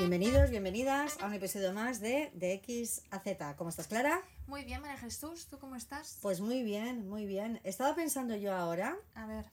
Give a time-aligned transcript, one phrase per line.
[0.00, 3.54] Bienvenidos, bienvenidas a un episodio más de, de X a Z.
[3.56, 4.22] ¿Cómo estás, Clara?
[4.46, 6.16] Muy bien, María Jesús, ¿tú cómo estás?
[6.22, 7.60] Pues muy bien, muy bien.
[7.64, 9.44] Estaba pensando yo ahora A ver,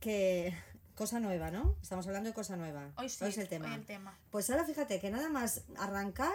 [0.00, 0.52] que
[0.96, 1.76] cosa nueva, ¿no?
[1.80, 2.90] Estamos hablando de cosa nueva.
[2.96, 3.68] hoy sí, es el tema.
[3.68, 4.18] hoy el tema.
[4.32, 6.34] Pues ahora fíjate que nada más arrancar,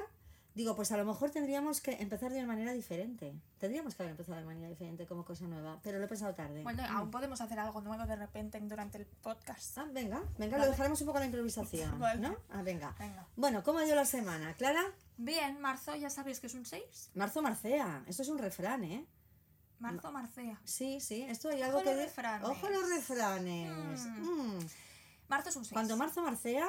[0.58, 3.34] digo, pues a lo mejor tendríamos que empezar de una manera diferente.
[3.60, 6.64] Tendríamos que haber empezado de manera diferente como cosa nueva, pero lo he pensado tarde.
[6.64, 6.98] Bueno, Mm.
[6.98, 9.78] aún podemos hacer algo nuevo de repente durante el podcast.
[9.78, 10.66] Ah, venga, venga, Vale.
[10.66, 12.20] lo dejaremos un poco a la improvisación, Vale.
[12.22, 12.36] ¿no?
[12.50, 12.96] Ah, venga.
[13.00, 13.28] Venga.
[13.36, 14.54] Bueno, ¿cómo ha ido la semana?
[14.56, 14.84] Clara,
[15.20, 17.12] Bien, marzo, ya sabéis que es un 6.
[17.16, 18.04] marzo marcea.
[18.08, 19.06] Esto es un refrán, ¿eh?
[19.80, 20.60] Marzo, marcea.
[20.64, 21.86] Sí, sí, esto hay Ojo algo que...
[21.90, 22.48] los de- refranes.
[22.50, 24.02] Ojo los refranes.
[24.06, 24.58] Mm.
[24.58, 24.68] Mm.
[25.30, 25.74] Marzo es un 6.
[25.74, 26.68] Cuando marzo marcea...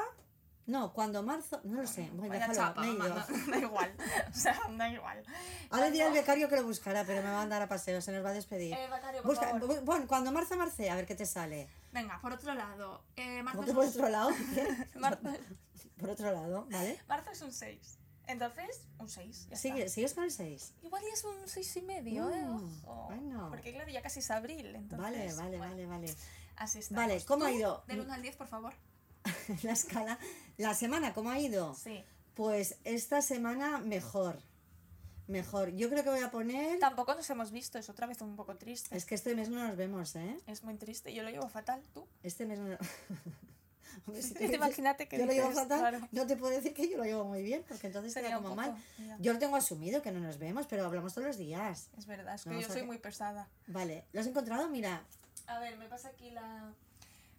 [0.68, 1.60] No, cuando marzo...
[1.64, 2.02] No lo sé.
[2.12, 3.08] Bueno, Vaya déjalo, chapa, me he ido.
[3.08, 3.96] mamá, no, da igual.
[4.30, 5.22] O sea, da igual.
[5.70, 8.12] Ahora dirá el becario que lo buscará, pero me va a mandar a paseo, se
[8.12, 8.74] nos va a despedir.
[8.74, 9.62] Eh, becario, por Busca, favor.
[9.68, 11.68] bu- bueno, cuando marzo marcea, a ver qué te sale.
[11.92, 13.02] Venga, por otro lado.
[13.16, 14.30] Eh, marzo, ¿Cómo que es por un- otro lado?
[14.96, 15.28] Marzo,
[15.98, 17.00] Por otro lado, ¿vale?
[17.08, 17.98] marzo es un 6.
[18.26, 19.46] Entonces, un 6.
[19.48, 19.88] Ya Sigue.
[19.88, 20.74] ¿Sigues con el 6?
[20.82, 22.42] Igual ya es un 6 y medio, ¿eh?
[22.42, 23.06] Mm, Ojo.
[23.06, 23.48] bueno.
[23.48, 24.98] Porque claro, ya casi es abril, entonces...
[24.98, 26.14] Vale, vale, bueno, vale, vale.
[26.56, 26.94] Así está.
[26.94, 27.82] Vale, ¿cómo ha ido?
[27.86, 28.74] Del 1 al 10, por favor.
[29.62, 30.18] La escala.
[30.56, 31.74] La semana, ¿cómo ha ido?
[31.74, 32.04] Sí.
[32.34, 34.40] Pues esta semana mejor.
[35.26, 35.74] Mejor.
[35.76, 36.78] Yo creo que voy a poner...
[36.78, 38.96] Tampoco nos hemos visto, es otra vez un poco triste.
[38.96, 40.40] Es que este mes no nos vemos, ¿eh?
[40.46, 42.06] Es muy triste, yo lo llevo fatal, tú.
[42.22, 42.78] Este mes no...
[44.06, 46.08] Hombre, si te Imagínate que yo lo llevo fatal, claro.
[46.12, 48.56] no te puedo decir que yo lo llevo muy bien, porque entonces Sería como poco,
[48.56, 48.76] mal.
[48.98, 49.16] ya.
[49.20, 51.90] Yo lo tengo asumido que no nos vemos, pero hablamos todos los días.
[51.98, 53.48] Es verdad, es que Vamos yo soy muy pesada.
[53.66, 54.68] Vale, ¿lo has encontrado?
[54.68, 55.04] Mira,
[55.46, 56.72] A ver, me pasa aquí la...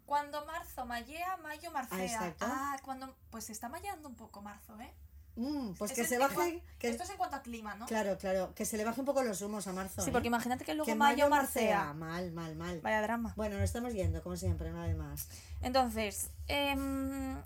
[0.10, 2.04] Cuando marzo mallea, mayo marcea.
[2.04, 2.46] exacto.
[2.50, 3.16] Ah, cuando...
[3.30, 4.92] Pues se está malleando un poco marzo, ¿eh?
[5.36, 7.86] mm, pues Es que se baje, que, Esto es en cuanto a clima, ¿no?
[7.86, 10.02] claro, claro, que se le baje un poco los humos a marzo.
[10.02, 10.12] Sí, ¿eh?
[10.12, 11.94] porque imagínate que luego que mayo marcea.
[11.94, 12.82] Mal, mal, mal.
[12.82, 13.34] Vaya drama.
[13.38, 15.28] Bueno, nos estamos yendo, como siempre, una vez más.
[15.62, 17.40] Entonces, em,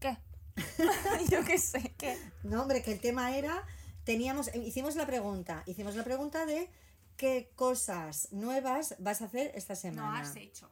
[0.00, 0.18] ¿qué?
[1.30, 2.18] yo qué sé, ¿qué?
[2.42, 3.64] No, hombre, que el tema era,
[4.02, 6.68] teníamos, eh, hicimos la pregunta, hicimos la pregunta de
[7.16, 10.20] qué cosas nuevas vas a hacer esta No semana.
[10.20, 10.68] has hecho.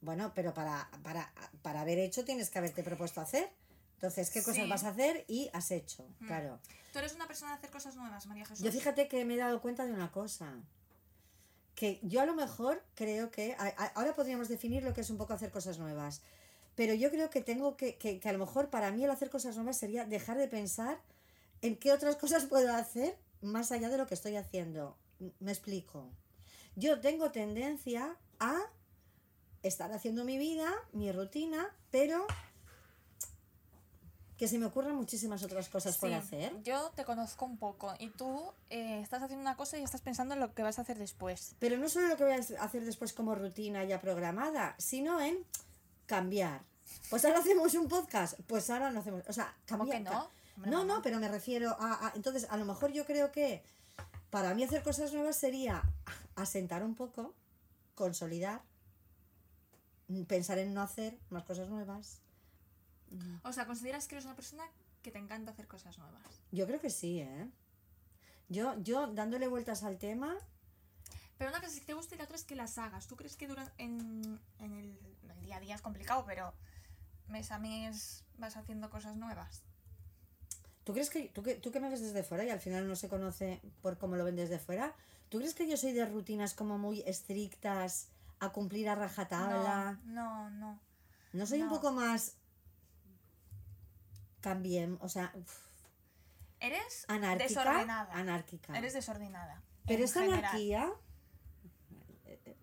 [0.00, 3.50] Bueno, pero para, para, para haber hecho tienes que haberte propuesto hacer.
[3.94, 4.70] Entonces, ¿qué cosas Sí.
[4.70, 6.08] vas a hacer y has hecho?
[6.20, 6.26] Mm.
[6.26, 6.58] Claro.
[6.92, 8.64] Tú eres una persona de hacer cosas nuevas, María Jesús.
[8.64, 10.54] Yo fíjate que me he dado cuenta de una cosa.
[11.74, 13.54] Que yo a lo mejor creo que.
[13.58, 16.22] a- a- ahora podríamos definir lo que es un poco hacer cosas nuevas.
[16.76, 19.28] Pero yo creo que tengo que, que, que a lo mejor para mí el hacer
[19.30, 20.98] cosas nuevas sería dejar de pensar
[21.62, 24.96] en qué otras cosas puedo hacer más allá de lo que estoy haciendo.
[25.40, 26.10] Me explico.
[26.76, 28.58] Yo tengo tendencia a
[29.62, 32.26] estar haciendo mi vida, mi rutina, pero
[34.36, 36.62] que se me ocurran muchísimas otras cosas por hacer.
[36.62, 40.32] Yo te conozco un poco y tú eh, estás haciendo una cosa y estás pensando
[40.32, 41.54] en lo que vas a hacer después.
[41.58, 45.44] Pero no solo lo que voy a hacer después como rutina ya programada, sino en
[46.06, 46.62] cambiar.
[47.10, 49.22] Pues ahora hacemos un podcast, pues ahora no hacemos.
[49.28, 50.02] O sea, ¿Cómo cambiar.
[50.04, 50.30] que no?
[50.56, 53.62] Hombre, No, no, pero me refiero a, a- Entonces, a lo mejor yo creo que
[54.30, 55.82] para mí hacer cosas nuevas sería
[56.34, 57.34] asentar un poco,
[57.94, 58.62] consolidar,
[60.26, 62.20] pensar en no hacer más cosas nuevas.
[63.42, 64.64] O sea, ¿consideras que eres una persona
[65.02, 66.40] que te encanta hacer cosas nuevas?
[66.52, 67.48] Yo creo que sí, ¿eh?
[68.48, 70.36] Yo, yo dándole vueltas al tema,
[71.38, 73.06] Pero una cosa es que te gusta y la otra es que las hagas.
[73.06, 74.98] ¿Tú crees que duran en, en el,
[75.34, 76.52] el día a día es complicado, pero
[77.28, 79.62] mes a mes vas haciendo cosas nuevas?
[80.84, 82.94] ¿Tú crees que tú, que tú que me ves desde fuera y al final no
[82.96, 84.94] se conoce por cómo lo ven desde fuera?
[85.28, 88.08] ¿Tú crees que yo soy de rutinas como muy estrictas
[88.40, 89.98] a cumplir a rajatabla?
[90.04, 90.80] No, no, no.
[91.32, 92.36] No, soy un poco más
[94.40, 95.58] cambiem, o sea, uf,
[96.58, 98.12] Eres anárquica, desordenada.
[98.14, 98.76] anárquica.
[98.76, 99.62] Eres desordenada.
[99.86, 100.44] Pero esta general.
[100.44, 100.90] anarquía,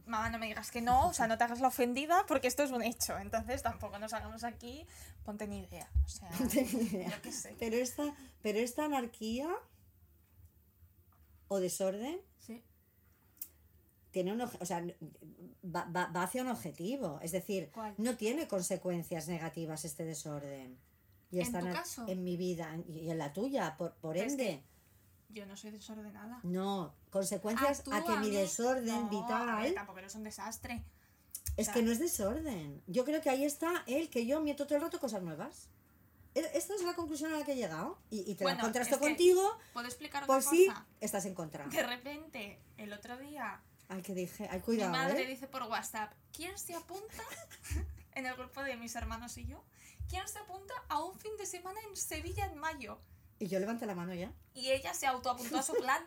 [0.06, 2.64] Mamá, no me digas que no, o sea, no te hagas la ofendida porque esto
[2.64, 3.18] es un hecho.
[3.18, 4.88] Entonces tampoco nos hagamos aquí,
[5.26, 5.90] ponte ni idea.
[6.06, 7.10] O sea, tengo ni idea.
[7.10, 7.56] yo qué sé.
[7.60, 8.04] pero esta,
[8.42, 9.50] pero esta anarquía
[11.50, 12.64] o desorden Sí.
[14.18, 14.84] Tiene un, o sea,
[15.64, 17.94] va, va- va hacia un objetivo, es decir, ¿Cuál?
[17.98, 20.78] no tiene consecuencias negativas este desorden.
[21.30, 22.06] Y ¿En esta tu caso?
[22.08, 24.64] En mi vida y en la tuya, por, por ende.
[25.30, 26.40] Yo no soy desordenada.
[26.44, 28.96] No, consecuencias a que mi desorden No,
[29.36, 30.84] a ver, vital tampoco eres un desastre.
[31.58, 32.82] es sea- que no es desorden.
[32.88, 35.70] Yo creo que ahí está el que yo meto todo el rato cosas nuevas.
[36.34, 38.00] E- Esta es la conclusión a la que he llegado.
[38.10, 39.42] Y, y te la Bueno, contrasto es que- contigo
[39.74, 40.50] ¿Puedo explicar por cosa?
[40.50, 40.68] si
[41.02, 41.68] estás en contra.
[41.68, 45.28] De repente, el otro día, Ay, que dije, ay, mi cuidado, madre ¿eh?
[45.28, 47.24] dice por WhatsApp, ¿quién se apunta
[48.14, 49.64] en el grupo de mis hermanos y yo?
[50.10, 53.00] ¿Quién se apunta a un fin de semana en Sevilla en mayo?
[53.40, 54.32] Y yo levanté la mano ya.
[54.54, 56.04] Y ella se autoapuntó a su plan.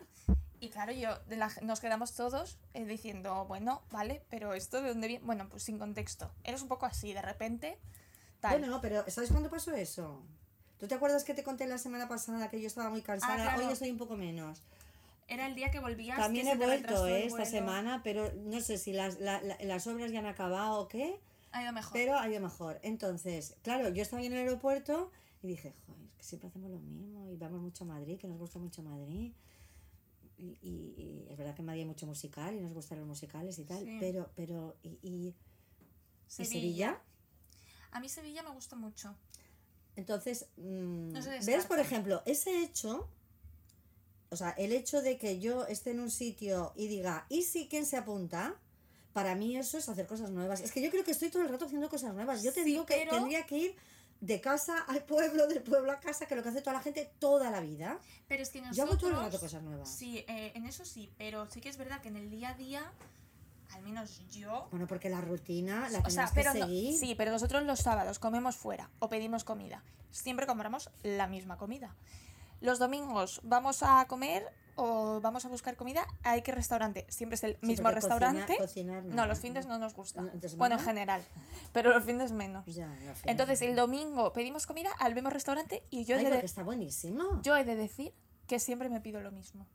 [0.59, 4.89] Y claro, yo de la- nos quedamos todos eh, diciendo, bueno, vale, pero esto de
[4.89, 5.25] dónde viene.
[5.25, 6.31] Bueno, pues sin contexto.
[6.43, 7.79] Eres un poco así, de repente.
[8.41, 8.59] Tal.
[8.59, 10.23] Bueno, no, pero ¿sabes cuándo pasó eso?
[10.79, 13.33] ¿Tú te acuerdas que te conté la semana pasada que yo estaba muy cansada?
[13.33, 13.67] Ah, claro.
[13.67, 14.61] Hoy estoy un poco menos.
[15.31, 16.17] Era el día que volvías.
[16.17, 19.87] También que he vuelto eh, esta semana, pero no sé si las, la- la- las
[19.87, 21.19] obras ya han acabado o qué,
[21.53, 21.93] Ha ido mejor.
[21.93, 22.79] pero ha ido mejor.
[22.83, 25.09] Entonces, claro, yo estaba en el aeropuerto
[25.41, 28.27] y dije, joder, es que siempre hacemos lo mismo y vamos mucho a Madrid, que
[28.27, 29.31] nos gusta mucho Madrid.
[30.37, 33.07] Y, y- y es verdad que en Madrid hay mucho musical y nos gustan los
[33.07, 33.97] musicales y tal, Sí.
[33.99, 35.35] pero, pero, ¿y, y, y
[36.27, 36.49] Sevilla.
[36.51, 37.01] Sevilla?
[37.91, 39.15] A mí Sevilla me gusta mucho.
[39.95, 41.45] Entonces, mm, No se ¿ves?
[41.45, 41.67] descarta.
[41.69, 43.07] Por ejemplo, ese hecho,
[44.31, 47.67] o sea, el hecho de que yo esté en un sitio y diga, ¿y si
[47.67, 48.55] quién se apunta?
[49.11, 50.61] Para mí eso es hacer cosas nuevas.
[50.61, 52.41] Es que yo creo que estoy todo el rato haciendo cosas nuevas.
[52.41, 53.75] Yo te Sí, digo que pero- tendría que ir
[54.21, 56.81] de casa al pueblo, del pueblo a casa, que es lo que hace toda la
[56.81, 57.99] gente toda la vida.
[58.29, 58.77] Pero es que nosotros...
[58.77, 59.89] Yo hago todo el rato cosas nuevas.
[59.93, 62.53] Sí, eh, en eso sí, pero sí que es verdad que en el día a
[62.53, 62.89] día,
[63.71, 64.69] al menos yo...
[64.71, 66.97] Bueno, porque la rutina la o tienes sea, que pero no- seguir.
[66.97, 69.83] sí, pero nosotros los sábados comemos fuera o pedimos comida.
[70.11, 71.93] Siempre compramos la misma comida.
[72.61, 77.05] Los domingos vamos a comer o vamos a buscar comida a qué restaurante.
[77.09, 78.55] Siempre es el Sí, mismo restaurante.
[78.57, 80.21] cocinar no, nada, los fines no nos gusta.
[80.21, 81.21] No, ¿de Bueno, en general.
[81.73, 82.65] Pero los fines menos.
[82.67, 83.13] Ya, no.
[83.25, 87.41] Entonces el domingo pedimos comida al mismo restaurante y yo Ay, he de, está buenísimo.
[87.43, 88.13] yo he de decir
[88.47, 89.67] que siempre me pido lo mismo.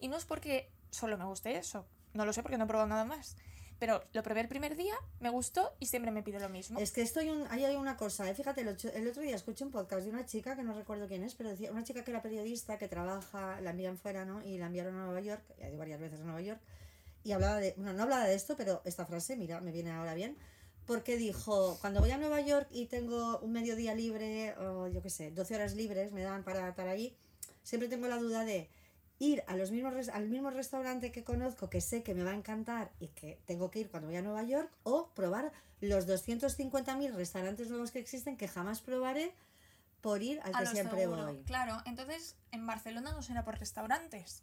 [0.00, 1.86] Y no es porque solo me guste eso.
[2.14, 3.36] No lo sé porque no he probado nada más.
[3.78, 6.80] Pero lo probé el primer día, me gustó y siempre me pido lo mismo.
[6.80, 8.34] Es que estoy un, ahí hay una cosa, ¿eh?
[8.34, 11.06] fíjate, el, ocho- el otro día escuché un podcast de una chica que no recuerdo
[11.06, 14.42] quién es, pero decía, una chica que era periodista, que trabaja, la envían fuera, ¿no?
[14.44, 16.60] Y la enviaron a Nueva York, ya ido varias veces a Nueva York,
[17.22, 20.14] y hablaba de, bueno, no hablaba de esto, pero esta frase, mira, me viene ahora
[20.14, 20.36] bien,
[20.84, 25.10] porque dijo, cuando voy a Nueva York y tengo un mediodía libre, o yo qué
[25.10, 27.14] sé, 12 horas libres me dan para estar allí,
[27.62, 28.68] siempre tengo la duda de
[29.18, 32.34] ir a los mismos al mismo restaurante que conozco, que sé que me va a
[32.34, 37.12] encantar y que tengo que ir cuando voy a Nueva York, o probar los 250.000
[37.14, 39.34] restaurantes nuevos que existen que jamás probaré
[40.00, 41.26] por ir al a que siempre seguro.
[41.26, 41.42] voy.
[41.42, 44.42] Claro, entonces en Barcelona no será por restaurantes.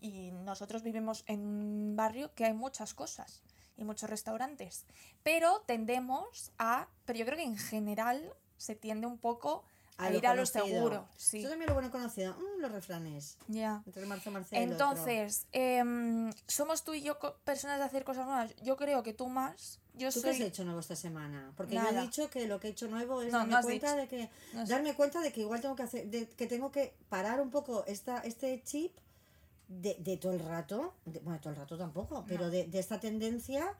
[0.00, 3.42] Y nosotros vivimos en un barrio que hay muchas cosas
[3.76, 4.84] y muchos restaurantes.
[5.22, 6.88] Pero tendemos a.
[7.04, 9.64] Pero yo creo que en general se tiende un poco
[9.98, 11.06] a, lo ir a lo seguro.
[11.16, 11.42] Sí.
[11.42, 12.34] Yo también lo bueno conocido.
[12.34, 13.36] Mm, los refranes.
[13.48, 13.82] Ya.
[13.86, 14.44] Entre Marzo, otro.
[14.52, 18.54] Entonces, em, ¿somos tú y yo personas de hacer cosas nuevas?
[18.62, 19.80] Yo creo que tú más.
[19.94, 21.52] Yo ¿Tú qué has hecho nuevo esta semana?
[21.56, 23.96] Porque yo he dicho que lo que he hecho nuevo es No, darme no cuenta
[23.96, 24.00] dicho.
[24.02, 24.72] de que No sé.
[24.72, 27.82] darme cuenta de que igual tengo que hacer de, que tengo que parar un poco
[27.86, 28.94] esta este chip
[29.68, 33.00] de, de todo el rato, de- bueno, todo el rato tampoco, pero de, de esta
[33.00, 33.72] tendencia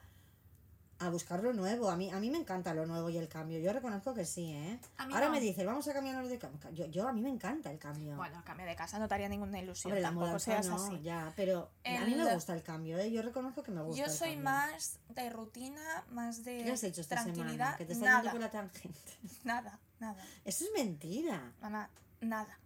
[0.98, 1.90] a buscar lo nuevo.
[1.90, 3.58] A mí a mí me encanta lo nuevo y el cambio.
[3.58, 4.78] Yo reconozco que sí, ¿eh?
[4.98, 5.32] Ahora no.
[5.32, 6.70] me dices, vamos a cambiarnos de cambio.
[6.70, 8.16] Yo, yo a mí me encanta el cambio.
[8.16, 9.90] Bueno, cambio de casa no te haría ninguna ilusión.
[9.92, 11.00] Hombre, la tampoco mudanza seas no, así.
[11.02, 13.10] ya, pero a mí El- me gusta el cambio, ¿eh?
[13.10, 14.44] Yo reconozco que me gusta Yo el soy cambio.
[14.44, 17.52] más de rutina, más de ¿Qué has hecho esta tranquilidad.
[17.52, 17.76] semana?
[17.76, 19.00] Que te yendo por la tangente.
[19.44, 21.52] nada, nada, Eso es mentira.
[21.60, 21.90] mamá,
[22.20, 22.58] nada.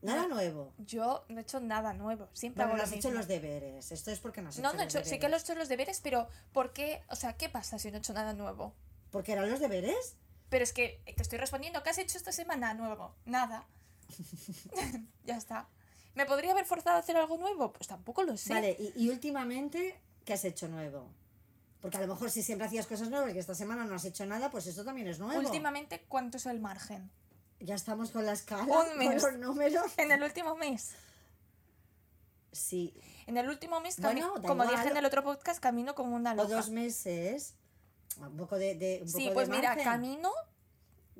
[0.00, 0.34] Nada No.
[0.36, 0.72] nuevo.
[0.78, 3.90] Yo no he hecho nada nuevo, siempre Bueno, hago no lo has hecho los deberes.
[3.90, 5.20] Esto es porque no has No, hecho no he los hecho, sí deberes.
[5.20, 7.02] que los he hecho los deberes, pero ¿por qué?
[7.08, 8.74] O sea, ¿qué pasa si no he hecho nada nuevo?
[9.10, 10.16] ¿Porque eran los deberes?
[10.48, 13.14] Pero es que te estoy respondiendo, ¿qué has hecho esta semana nuevo?
[13.24, 13.66] Nada.
[15.24, 15.68] ya está.
[16.14, 17.72] ¿Me podría haber forzado a hacer algo nuevo?
[17.72, 18.52] Pues tampoco lo sé.
[18.54, 21.08] Vale, y, y últimamente, ¿qué has hecho nuevo?
[21.80, 24.26] Porque a lo mejor si siempre hacías cosas nuevas y esta semana no has hecho
[24.26, 25.38] nada, pues esto también es nuevo.
[25.40, 27.08] Últimamente, ¿cuánto es el margen?
[27.60, 29.22] Ya estamos con la escala, Un con mes.
[29.22, 29.84] los números.
[29.96, 30.94] En el último mes.
[32.52, 32.94] Sí,
[33.26, 34.70] En el último mes, Bueno, como igual.
[34.70, 36.48] dije en el otro podcast, camino como una o loca.
[36.56, 37.54] dos meses.
[38.16, 40.30] Un poco de, de un Sí, poco pues de mira, camino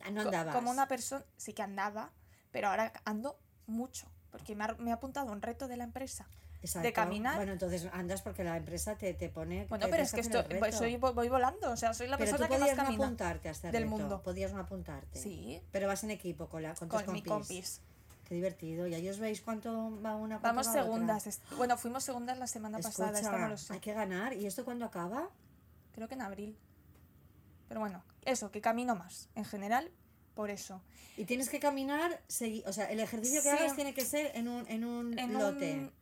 [0.02, 0.54] Ah, No andabas.
[0.54, 2.12] como una persona, sí que andaba,
[2.52, 5.85] pero ahora ando mucho, porque me ha, me ha apuntado a un reto de la
[5.85, 6.26] empresa.
[6.60, 6.92] Exacto.
[6.92, 7.36] caminar.
[7.36, 9.66] Bueno, entonces andas porque la empresa te, te pone.
[9.68, 10.76] Bueno, te pero es que hacer esto, el reto.
[10.76, 13.04] soy, voy, volando, o sea, soy la Pero tú persona que más podías no camina.
[13.04, 14.22] apuntarte a este del reto, mundo.
[14.22, 15.18] Podías no apuntarte.
[15.20, 17.48] Sí, Pero vas en equipo con, la, con tus con mi compis.
[17.48, 17.80] compis.
[18.24, 18.86] Qué divertido.
[18.86, 19.70] Y ahí os veis cuánto
[20.02, 21.40] va una cuánto Vamos va segundas.
[21.56, 23.72] Bueno, fuimos segundas la semana pasada, esta no lo sé.
[23.74, 24.34] hay que ganar.
[24.34, 25.30] ¿Y esto cuándo acaba?
[25.92, 26.58] Creo que en abril.
[27.68, 29.28] Pero bueno, eso, que camino más.
[29.34, 29.90] En general,
[30.34, 30.82] por eso.
[31.16, 32.20] Y tienes que caminar,
[32.66, 33.56] o sea, el ejercicio que Sí.
[33.56, 35.72] hagas tiene que ser en un, en un En lote.
[35.74, 35.92] un-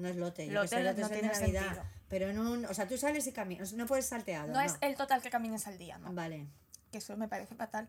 [0.00, 1.62] No es lote, yo Lote que sé, lote no de tiene Navidad.
[1.62, 1.84] sentido.
[2.08, 4.52] Pero en un, o sea, tú sales y caminas, no puedes salteado.
[4.52, 6.12] No, es el total que camines al día, ¿no?
[6.12, 6.46] Vale.
[6.90, 7.88] Que eso me parece fatal.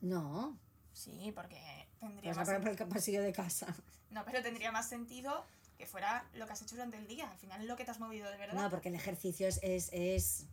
[0.00, 0.58] No,
[0.94, 1.60] Sí, porque
[1.98, 3.66] tendría vas a más parar por el pasillo de casa.
[4.10, 5.44] No, pero tendría más sentido
[5.76, 7.28] que fuera lo que has hecho durante el día.
[7.28, 8.54] Al final es lo que te has movido de verdad.
[8.54, 10.46] No, porque el ejercicio es, es, es,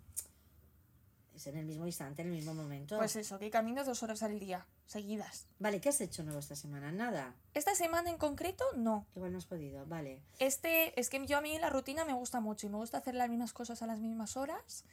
[1.35, 2.97] es en el mismo instante, en el mismo momento.
[2.97, 5.47] Pues eso, que camino dos horas al día, seguidas.
[5.59, 6.91] Vale, ¿qué has hecho nuevo esta semana?
[6.91, 7.33] Nada.
[7.53, 9.07] Esta semana en concreto, no.
[9.15, 10.21] Igual no has podido, vale.
[10.39, 13.15] Este, es que yo a mí la rutina me gusta mucho y me gusta hacer
[13.15, 14.83] las mismas cosas a las mismas horas.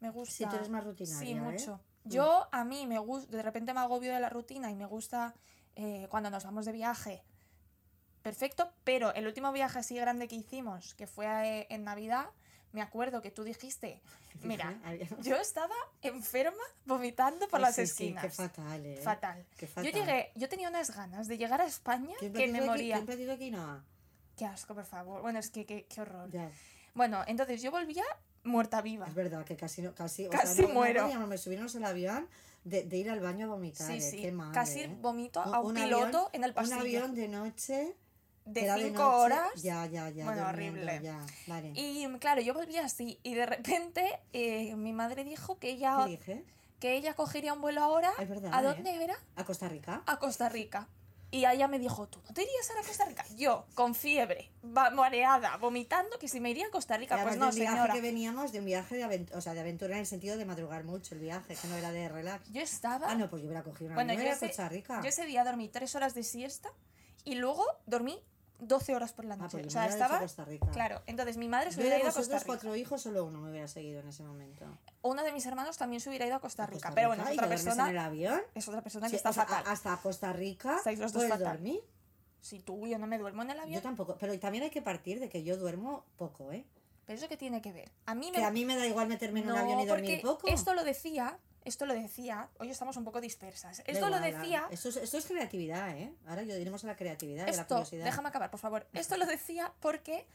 [0.00, 0.34] Me gusta.
[0.34, 1.40] Sí, tú eres más rutinaria, Sí, ¿eh?
[1.40, 1.80] mucho.
[2.04, 5.34] Yo a mí me gusta, de repente me agobio de la rutina y me gusta
[5.74, 7.24] eh, cuando nos vamos de viaje,
[8.22, 12.26] perfecto, pero el último viaje así grande que hicimos, que fue eh, en Navidad,
[12.76, 14.02] me acuerdo que tú dijiste,
[14.42, 14.78] mira,
[15.22, 18.22] yo estaba enferma vomitando por Ay, las sí, sí, esquinas.
[18.24, 18.96] qué fatal, ¿eh?
[19.02, 19.46] Fatal.
[19.56, 19.92] Qué Yo fatal.
[19.92, 22.94] llegué, yo tenía unas ganas de llegar a España ¿Quién que me aquí- moría.
[22.96, 23.82] ¿Quién pedido quinoa?
[24.36, 25.22] Qué asco, por favor.
[25.22, 26.30] Bueno, es que qué, qué horror.
[26.30, 26.50] Ya,
[26.92, 28.04] Bueno, entonces yo volvía
[28.44, 29.06] muerta viva.
[29.06, 31.02] es verdad que casi, no- casi, o Casi sea, no- no muero.
[31.04, 32.28] podíamos, me subimos al avión
[32.64, 34.16] de, de ir al baño a vomitar, Sí, eh, sí.
[34.20, 34.96] qué Casi eh.
[35.00, 36.80] vomito Un- a un, un piloto avión- en el Un pasillo.
[36.80, 37.96] avión de noche.
[38.46, 39.62] De era cinco noche, horas.
[39.62, 40.24] Ya, ya, ya.
[40.24, 41.00] Bueno, horrible.
[41.02, 41.72] Ya, vale.
[41.74, 43.18] Y claro, yo volví así.
[43.22, 46.06] Y de repente eh, mi madre dijo que ¿Qué ella,
[46.80, 48.12] que ella cogería un vuelo ahora.
[48.18, 48.64] Es verdad, ¿A ¿eh?
[48.64, 49.16] dónde era?
[49.36, 50.02] ¿A Costa Rica?
[50.06, 50.88] A Costa Rica.
[51.32, 53.24] Y ella me dijo, ¿tú no te irías a Costa Rica?
[53.34, 57.16] Yo, con fiebre, mareada, vomitando, que si me iría a Costa Rica.
[57.16, 57.92] Además Pues no, de un viaje señora.
[57.94, 60.44] que veníamos de un viaje de aventura, o sea, de aventura en el sentido de
[60.44, 62.48] madrugar mucho el viaje, que no era de relax.
[62.52, 63.10] Yo estaba...
[63.10, 65.00] Ah, no, pues yo hubiera cogido una Bueno, yo a Costa Rica.
[65.02, 66.70] yo ese día dormí tres horas de siesta
[67.24, 68.22] y luego dormí
[68.58, 69.60] 12 horas por la Ah, noche.
[69.60, 70.18] yo o sea, estaba...
[70.20, 70.66] Costa Rica.
[70.70, 72.46] Claro, entonces mi madre se Yo hubiera ido a Costa Rica.
[72.46, 74.64] cuatro hijos, solo uno me hubiera seguido en ese momento.
[75.02, 76.88] Uno de mis hermanos también se hubiera ido a Costa ¿A Rica.
[76.88, 77.32] Costa Pero bueno, Rica?
[77.32, 78.40] es ¿Y otra persona, en el avión?
[78.54, 79.64] es otra persona Sí, que está o sea, fatal.
[79.72, 81.54] hasta Costa Rica Estáis los dos fatal.
[81.54, 81.80] dormir.
[82.40, 83.82] Si tú, yo no me duermo en el Yo avión.
[83.82, 86.64] tampoco, pero también hay que partir de que yo duermo poco, ¿eh?
[87.04, 87.90] ¿Pero eso qué tiene que ver?
[88.06, 88.38] A mí me...
[88.38, 90.48] Que a mí me da igual meterme en un no, avión y dormir porque poco.
[90.48, 91.38] esto lo decía...
[91.66, 92.48] Esto lo decía...
[92.60, 93.82] Hoy estamos un poco dispersas.
[93.86, 94.68] Esto lo igual, decía...
[94.70, 96.14] Esto es, esto es creatividad, ¿eh?
[96.26, 98.04] Ahora yo diremos a la creatividad y a la Esto, curiosidad.
[98.04, 98.86] déjame acabar, por favor.
[98.92, 100.26] Esto lo decía porque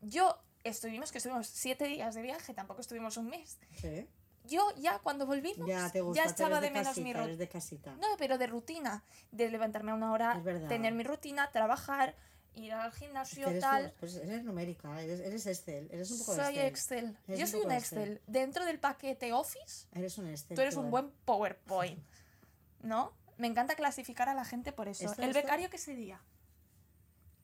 [0.00, 3.58] yo estuvimos, que estuvimos siete días de viaje, tampoco estuvimos un mes.
[3.80, 4.06] Sí.
[4.44, 7.36] Yo ya cuando volvimos, Ya te gusta, ya estaba eres de menos casita, mi rutina.
[7.36, 7.96] de.
[8.00, 12.16] No, pero de rutina, de levantarme a una hora, tener mi rutina, trabajar,
[12.54, 13.94] ir al gimnasio, eres, tal.
[14.00, 17.10] pues eres numérica, eres, eres Excel, eres un poco Soy Excel.
[17.10, 17.18] Excel.
[17.38, 17.98] Yo un soy un Excel.
[17.98, 18.22] Excel.
[18.26, 20.54] Dentro del paquete Office, Eres un Excel.
[20.56, 22.02] tú eres tú, un buen PowerPoint.
[22.82, 23.12] ¿No?
[23.38, 25.04] Me encanta clasificar a la gente por eso.
[25.06, 26.20] Esto- ¿El esto- becario qué sería?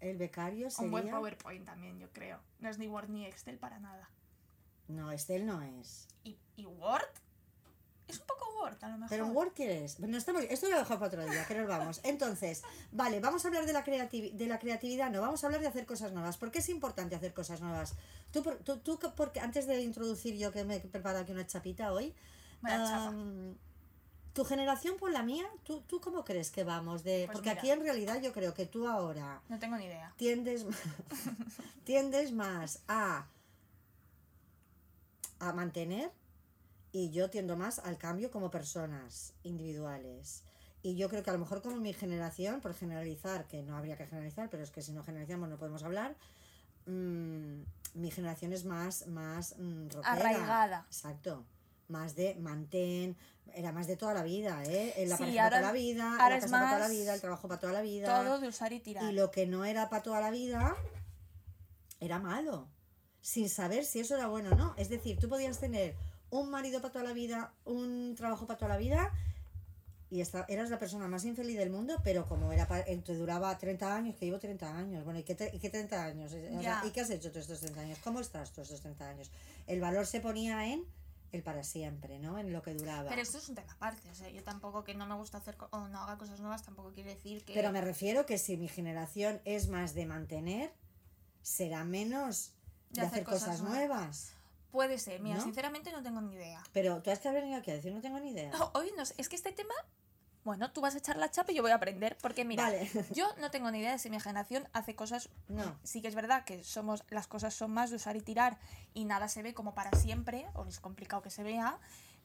[0.00, 0.84] El becario sería...
[0.84, 2.40] Un buen PowerPoint también, yo creo.
[2.58, 4.10] No es ni Word ni Excel para nada.
[4.88, 6.06] No, Excel no es.
[6.22, 7.02] ¿Y, y Word?
[8.08, 9.08] Es un poco Word, a lo mejor.
[9.10, 9.98] Pero Word quieres.
[9.98, 12.00] Bueno, estamos, esto lo he dejado para otro día, que nos vamos.
[12.04, 15.60] Entonces, vale, vamos a hablar de la, creativi- de la creatividad, no, vamos a hablar
[15.60, 16.36] de hacer cosas nuevas.
[16.36, 17.94] ¿Por qué es importante hacer cosas nuevas?
[18.32, 21.32] Tú, por- tú, tú que- porque antes de introducir yo que me he preparado aquí
[21.32, 22.14] una chapita hoy,
[24.32, 27.02] tu generación por la mía, ¿tú, ¿tú cómo crees que vamos?
[27.04, 27.60] de Pues Porque mira.
[27.60, 30.12] aquí en realidad yo creo que tú ahora No tengo ni idea.
[30.16, 30.66] tiendes,
[31.84, 33.26] tiendes más a,
[35.38, 36.10] a mantener
[36.96, 40.42] y yo tiendo más al cambio como personas individuales.
[40.82, 43.98] Y yo creo que a lo mejor como mi generación, por generalizar, que no habría
[43.98, 46.16] que generalizar, pero es que si no generalizamos no podemos hablar,
[46.86, 47.60] mm,
[47.96, 50.12] mi generación es más, más mm, rockera.
[50.12, 50.86] Arraigada.
[50.86, 51.44] Exacto.
[51.88, 53.14] Más de mantén,
[53.52, 55.04] era más de toda la vida, ¿eh?
[55.06, 57.48] La Sí, pareja para toda la vida, la casa para toda la vida, el trabajo
[57.48, 58.22] para toda la vida.
[58.22, 59.04] Todo de usar y tirar.
[59.04, 60.74] Y lo que no era para toda la vida
[62.00, 62.68] era malo,
[63.20, 64.74] sin saber si eso era bueno o no.
[64.78, 65.94] Es decir, tú podías tener
[66.30, 69.12] un marido para toda la vida, un trabajo para toda la vida,
[70.08, 73.56] y esta, eras la persona más infeliz del mundo, pero como era pa- te duraba
[73.58, 76.32] 30 años, que llevo 30 años, bueno, ¿y qué, te- y qué 30 años?
[76.32, 76.82] O sea.
[76.86, 77.98] ¿Y qué has hecho todos estos 30 años?
[78.04, 79.30] ¿Cómo estás todos estos 30 años?
[79.66, 80.84] El valor se ponía en
[81.32, 82.38] el para siempre, ¿no?
[82.38, 83.10] En lo que duraba.
[83.10, 84.08] Pero esto es un tema aparte.
[84.10, 86.92] O sea, yo tampoco que no me gusta hacer o no haga cosas nuevas, tampoco
[86.92, 87.52] quiere decir que.
[87.54, 90.72] Pero me refiero que si mi generación es más de mantener,
[91.42, 92.52] será menos
[92.90, 94.32] de, hacer, cosas, nuevas.
[94.76, 95.22] Puede ser.
[95.22, 95.42] Mira, ¿No?
[95.42, 96.62] sinceramente no tengo ni idea.
[96.74, 98.52] Pero tú has que haber venido aquí a decir, no tengo ni idea.
[98.74, 99.72] Hoy no sé, es que este tema.
[100.44, 102.18] Bueno, tú vas a echar la chapa y yo voy a aprender.
[102.20, 102.90] Porque mira, Vale.
[103.14, 105.30] yo no tengo ni idea de si mi generación hace cosas.
[105.48, 105.78] No.
[105.82, 108.58] Sí que es verdad que somos las cosas son más de usar y tirar
[108.92, 111.78] y nada se ve como para siempre, o es complicado que se vea,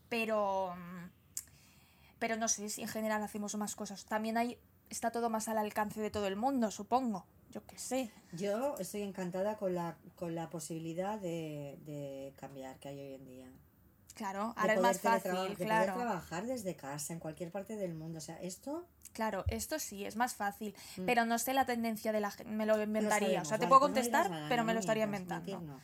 [0.10, 0.76] pero.
[2.20, 4.04] Pero no sé si en general hacemos más cosas.
[4.04, 4.60] También hay.
[4.90, 7.26] Está todo más al alcance de todo el mundo, supongo.
[7.52, 8.12] Yo qué sé.
[8.34, 13.26] Yo estoy encantada con la, con la posibilidad de, de cambiar que hay hoy en
[13.26, 13.52] día.
[14.16, 15.94] Claro, ahora es más fácil, de poder claro.
[15.94, 18.18] trabajar desde casa, en cualquier parte del mundo.
[18.18, 20.76] O sea, esto Claro, esto sí, es más fácil.
[20.98, 21.06] Mm.
[21.06, 22.52] Pero no sé la tendencia de la gente.
[22.52, 23.20] Me lo inventaría.
[23.20, 25.80] sabemos, o sea, te vale, puedo no contestar, pero me lo estaría inventando.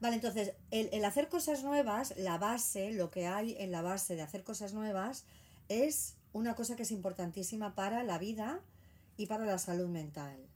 [0.00, 4.16] Vale, entonces, el, el hacer cosas nuevas, la base, lo que hay en la base
[4.16, 5.24] de hacer cosas nuevas,
[5.68, 8.60] es una cosa que es importantísima para la vida
[9.18, 10.49] y para la salud mental.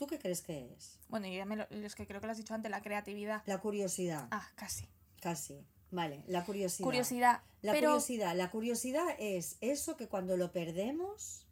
[0.00, 0.98] ¿Tú qué crees que es?
[1.08, 3.42] Bueno, yo ya me lo, es que creo que lo has dicho antes, la creatividad.
[3.44, 4.88] La curiosidad, Ah, casi.
[5.20, 5.62] casi.
[5.90, 6.86] Vale, la curiosidad.
[6.86, 7.42] Curiosidad.
[7.60, 11.46] La pero curiosidad, la curiosidad es eso que cuando lo perdemos,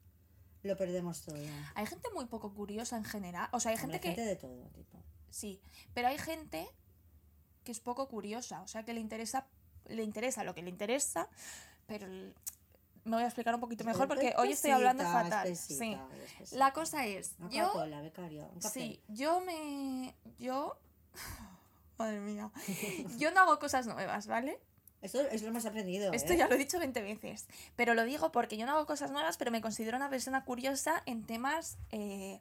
[0.62, 1.37] lo perdemos todo.
[1.75, 3.50] hay gente muy poco curiosa en general.
[3.52, 4.09] O sea, hay gente que.
[4.09, 5.02] gente de todo tipo.
[5.28, 5.61] Sí,
[5.93, 6.67] pero hay gente
[7.64, 8.62] que es poco curiosa.
[8.62, 9.47] O sea, que le interesa,
[9.88, 11.28] le interesa lo que le interesa,
[11.87, 12.07] pero
[13.05, 15.49] me voy a explicar un poquito mejor Es porque hoy estoy hablando fatal.
[15.49, 16.23] espesita, Sí.
[16.25, 16.59] espesita.
[16.59, 18.81] La cosa es, Una yo Coca-Cola, becario, un café.
[18.81, 20.14] Sí, yo me.
[20.38, 20.78] Yo.
[21.99, 22.50] Madre mía.
[23.17, 24.61] Yo no hago cosas nuevas, ¿vale?
[25.00, 26.12] Esto es lo hemos aprendido.
[26.12, 26.37] Esto ¿eh?
[26.37, 27.47] ya lo he dicho 20 veces.
[27.76, 31.02] Pero lo digo porque yo no hago cosas nuevas, pero me considero una persona curiosa
[31.07, 31.78] en temas.
[31.90, 32.40] eh,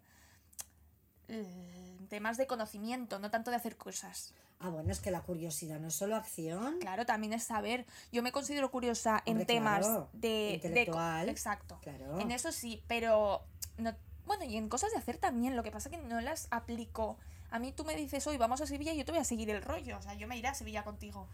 [2.07, 4.33] en temas de conocimiento, no tanto de hacer cosas.
[4.59, 6.79] Ah, bueno, es que la curiosidad no es solo acción.
[6.79, 7.85] Claro, también es saber.
[8.13, 10.09] Yo me considero curiosa en temas claro.
[10.13, 10.29] de.
[10.29, 11.29] de Intelectual.
[11.29, 11.79] exacto.
[11.83, 12.19] Claro.
[12.19, 13.43] En eso sí, pero.
[13.77, 13.93] No,
[14.25, 15.55] bueno, y en cosas de hacer también.
[15.57, 17.17] Lo que pasa que no las aplico.
[17.51, 19.49] A mí tú me dices hoy vamos a Sevilla y yo te voy a seguir
[19.49, 19.97] el rollo.
[19.97, 21.27] O sea, yo me iré a Sevilla contigo.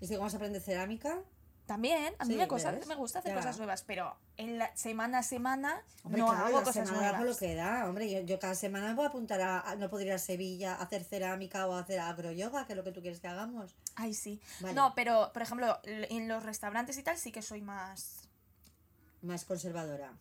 [0.00, 1.18] ¿Y si vamos a aprender cerámica?
[1.66, 2.86] También, a mí Sí, me, gusta, ¿ves?
[2.86, 3.38] me gusta hacer Ya.
[3.38, 7.14] cosas nuevas, pero en la semana a semana Hombre, no claro, hago cosas nuevas.
[7.16, 7.88] con lo que da.
[7.88, 10.74] Hombre, yo, yo cada semana voy a apuntar a, a- No podría ir a Sevilla
[10.76, 13.74] a hacer cerámica o a hacer agroyoga, que es lo que tú quieres que hagamos.
[13.96, 14.40] Ay, sí.
[14.60, 14.74] Vale.
[14.74, 18.28] No, pero, por ejemplo, en los restaurantes y tal sí que soy más.
[19.22, 20.12] Más conservadora.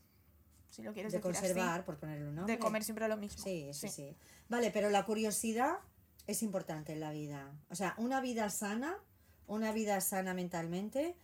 [0.72, 2.54] Si lo quieres De decir así, conservar, por ponerle un nombre.
[2.56, 3.44] de comer siempre lo mismo.
[3.44, 4.18] Sí, sí, sí,
[4.50, 5.78] Vale, pero la curiosidad
[6.28, 7.52] es importante en la vida.
[7.70, 8.98] O sea, una vida sana,
[9.48, 11.16] una vida sana mentalmente,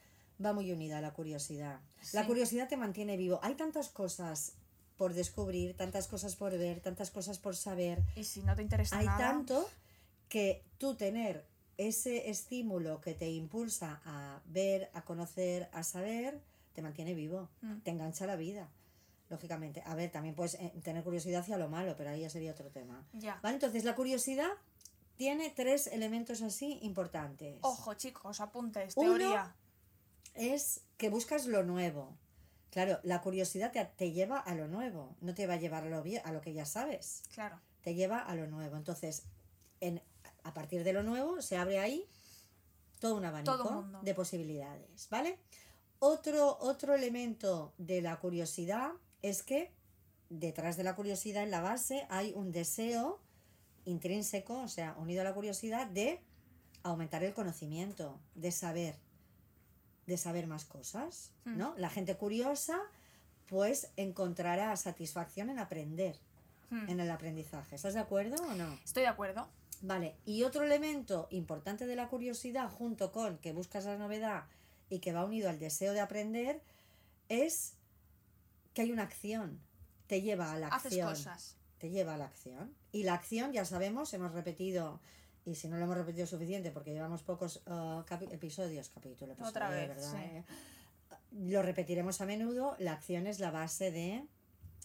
[0.43, 1.79] va muy unida a la curiosidad.
[2.13, 3.39] La curiosidad te mantiene vivo.
[3.43, 4.53] Hay tantas cosas
[4.98, 8.01] por descubrir, tantas cosas por ver, tantas cosas por saber.
[8.15, 9.17] Y si no te interesa Hay nada.
[9.17, 9.67] tanto
[10.29, 11.45] que tú tener
[11.77, 16.39] ese estímulo que te impulsa a ver, a conocer, a saber,
[16.74, 17.79] te mantiene vivo, Mm.
[17.79, 18.69] te engancha la vida.
[19.29, 22.51] Lógicamente, a ver, también puedes eh, tener curiosidad hacia lo malo, pero ahí ya sería
[22.51, 23.03] otro tema.
[23.13, 23.39] Ya.
[23.41, 24.50] Vale, entonces la curiosidad
[25.15, 27.57] tiene tres elementos así importantes.
[27.62, 29.55] Ojo, chicos, apuntes, Uno- teoría.
[30.33, 32.17] Es que buscas lo nuevo.
[32.69, 35.89] Claro, la curiosidad te, te lleva a lo nuevo, no te va a llevar a
[35.89, 37.23] lo, a lo que ya sabes.
[37.33, 37.59] Claro.
[37.81, 38.77] te lleva a lo nuevo.
[38.77, 39.23] Entonces,
[39.81, 40.01] en,
[40.43, 42.07] a partir de lo nuevo se abre ahí
[43.00, 45.39] todo un abanico Todo de posibilidades, ¿vale?
[46.00, 49.71] Otro, otro elemento de la curiosidad es que
[50.29, 53.20] detrás de la curiosidad, en la base, hay un deseo
[53.85, 56.22] intrínseco, o sea, unido a la curiosidad, de
[56.83, 58.96] aumentar el conocimiento, de saber,
[60.07, 61.57] de saber más cosas, Hmm.
[61.57, 61.74] ¿no?
[61.77, 62.79] La gente curiosa,
[63.48, 66.18] pues encontrará satisfacción en aprender
[66.70, 66.90] Hmm.
[66.90, 67.75] en el aprendizaje.
[67.75, 68.79] ¿Estás de acuerdo o no?
[68.85, 69.48] Estoy de acuerdo.
[69.81, 74.46] Vale, y otro elemento importante de la curiosidad, junto con que buscas la novedad
[74.90, 76.61] y que va unido al deseo de aprender,
[77.29, 77.74] es
[78.74, 79.59] que hay una acción.
[80.07, 81.09] Te lleva a la Haces acción.
[81.09, 81.55] cosas.
[81.79, 82.74] Te lleva a la acción.
[82.92, 85.00] Y la acción, ya sabemos, hemos repetido,
[85.46, 89.50] y si no lo hemos repetido suficiente, porque llevamos pocos uh, capi- episodios, capítulo, episodio,
[89.50, 90.12] Otra vez, ¿verdad?
[90.12, 90.18] sí.
[90.18, 90.44] Eh,
[91.32, 92.75] Lo repetiremos a menudo.
[92.80, 94.25] La acción es la base de,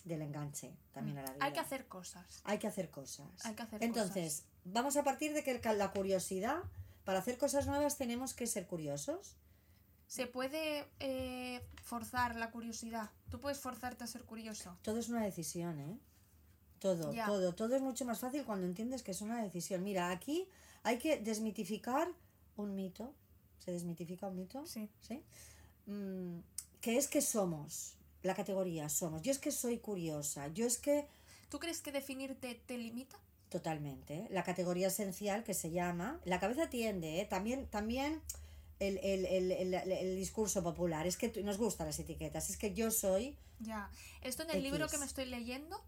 [0.04, 1.44] del enganche también a la vida.
[1.44, 2.40] Hay que hacer cosas.
[2.44, 3.26] Hay que hacer cosas.
[3.44, 6.62] Hay que hacer Entonces, vamos a partir de que la curiosidad,
[7.04, 9.36] para hacer cosas nuevas tenemos que ser curiosos.
[10.06, 13.10] Se puede eh, forzar la curiosidad.
[13.28, 14.78] Tú puedes forzarte a ser curioso.
[14.82, 15.98] Todo es una decisión, ¿eh?
[16.78, 19.82] Todo, todo, todo es mucho más fácil cuando entiendes que es una decisión.
[19.82, 20.46] Mira, aquí
[20.82, 22.08] hay que desmitificar
[22.56, 23.12] un mito.
[23.58, 24.66] ¿Se desmitifica un mito?
[24.66, 24.88] Sí.
[25.00, 25.22] ¿Sí?
[25.86, 26.38] Mm,
[26.80, 29.22] que es que somos, la categoría somos.
[29.22, 31.06] Yo es que soy curiosa, yo es que
[31.48, 33.16] ¿Tú crees que definirte te limita?
[33.48, 34.14] Totalmente.
[34.14, 34.28] ¿eh?
[34.30, 36.20] La categoría esencial que se llama.
[36.24, 37.24] La cabeza tiende, ¿eh?
[37.24, 38.20] También, también
[38.80, 41.06] el, el, el, el, el discurso popular.
[41.06, 42.50] Es que nos gustan las etiquetas.
[42.50, 43.90] Es que yo soy, Ya.
[44.22, 44.92] Esto en el libro X.
[44.92, 45.80] que me estoy leyendo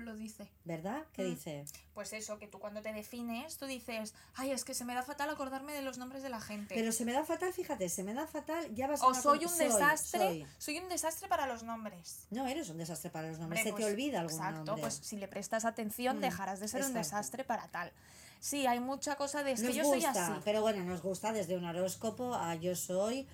[0.00, 0.50] lo dice.
[0.64, 1.04] ¿verdad?
[1.12, 1.30] ¿Qué Mm.
[1.30, 1.64] dice?
[1.92, 5.02] Pues eso, que tú cuando te defines, tú dices, ay, es que se me da
[5.02, 6.74] fatal acordarme de los nombres de la gente.
[6.74, 9.44] Pero se me da fatal, fíjate, se me da fatal, ya vas a o soy
[9.44, 10.46] un desastre, soy.
[10.58, 10.78] soy.
[10.78, 12.26] un desastre para los nombres.
[12.30, 13.60] No, eres un desastre para los nombres.
[13.60, 14.80] Hombre, se pues, te olvida algún Exacto, nombre.
[14.82, 17.92] pues si le prestas atención Mm, dejarás de ser un desastre para tal.
[18.40, 20.40] Sí, hay mucha cosa de es nos que yo gusta, soy así.
[20.44, 23.26] pero bueno, nos gusta desde un horóscopo a yo soy.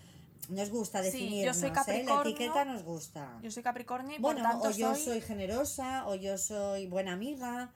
[0.48, 2.04] Nos gusta Sí, yo definirnos, soy ¿eh?
[2.04, 3.38] La etiqueta nos gusta.
[3.42, 5.04] Yo soy Capricornio y Bueno, por tanto o yo soy...
[5.04, 7.72] soy generosa, o yo soy buena amiga.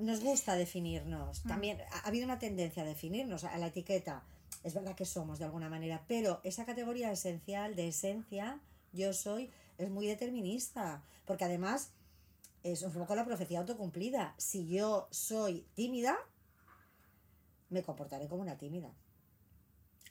[0.00, 1.44] Nos gusta definirnos.
[1.44, 1.48] Mm.
[1.48, 4.22] También ha ha habido una tendencia a definirnos a la etiqueta.
[4.64, 8.60] Es verdad que somos de alguna manera, pero esa categoría esencial de esencia,
[8.92, 11.02] yo soy, es muy determinista.
[11.24, 11.92] Porque además
[12.62, 14.34] es un poco la profecía autocumplida.
[14.36, 16.18] Si yo soy tímida,
[17.68, 18.92] me comportaré como una tímida.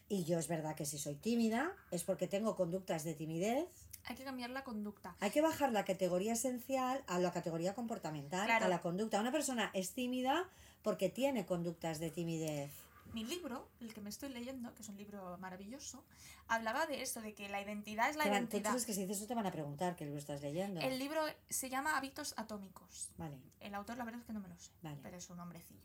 [0.09, 3.67] Y yo es verdad que si soy tímida es porque tengo conductas de timidez
[4.05, 5.15] Hay que cambiar la conducta.
[5.19, 8.65] hay que bajar la categoría esencial a la categoría comportamental, Claro.
[8.65, 9.19] a la conducta.
[9.21, 10.49] Una persona es tímida
[10.81, 12.71] porque tiene conductas de timidez.
[13.13, 16.03] Mi libro, el que me estoy leyendo, que es un libro maravilloso,
[16.47, 18.69] hablaba de esto, de que la identidad es la tú identidad.
[18.69, 20.79] sabes que si dices eso te van a preguntar que lo estás leyendo.
[20.79, 21.19] El libro
[21.49, 23.09] se llama Hábitos Atómicos.
[23.17, 24.97] Vale, El autor, la verdad es que no me lo sé, Vale.
[25.01, 25.81] pero es un hombrecillo.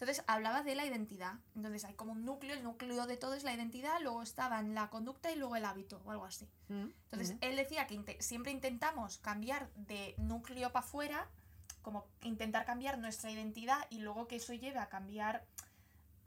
[0.00, 1.34] Entonces hablaba de la identidad.
[1.54, 4.88] Entonces hay como un núcleo, el núcleo de todo es la identidad, luego estaban la
[4.88, 6.48] conducta y luego el hábito o algo así.
[6.68, 7.38] Mm, Entonces mm.
[7.42, 11.28] él decía que siempre intentamos cambiar de núcleo para afuera,
[11.82, 15.44] como intentar cambiar nuestra identidad y luego que eso lleve a cambiar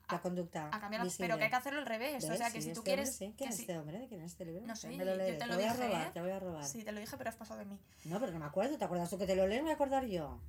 [0.09, 0.67] la conducta.
[0.71, 1.27] a cambiar, visible.
[1.27, 2.23] pero que hay que hacerlo al revés.
[2.25, 3.09] O sea, que Sí, si tú este quieres.
[3.09, 3.33] hombre, sí.
[3.38, 3.99] ¿Quién es si- este hombre?
[3.99, 4.67] ¿De quién es este libro?
[4.67, 5.38] No sé, me lo yo leeré.
[5.39, 6.12] te lo voy a robar, ¿eh?
[6.13, 6.63] te voy a robar.
[6.65, 7.79] Sí, te lo dije, pero has pasado de mí.
[8.05, 8.77] No, pero no me acuerdo.
[8.77, 9.62] ¿Te acuerdas tú que te lo lees?
[9.62, 10.39] Me voy a acordar yo.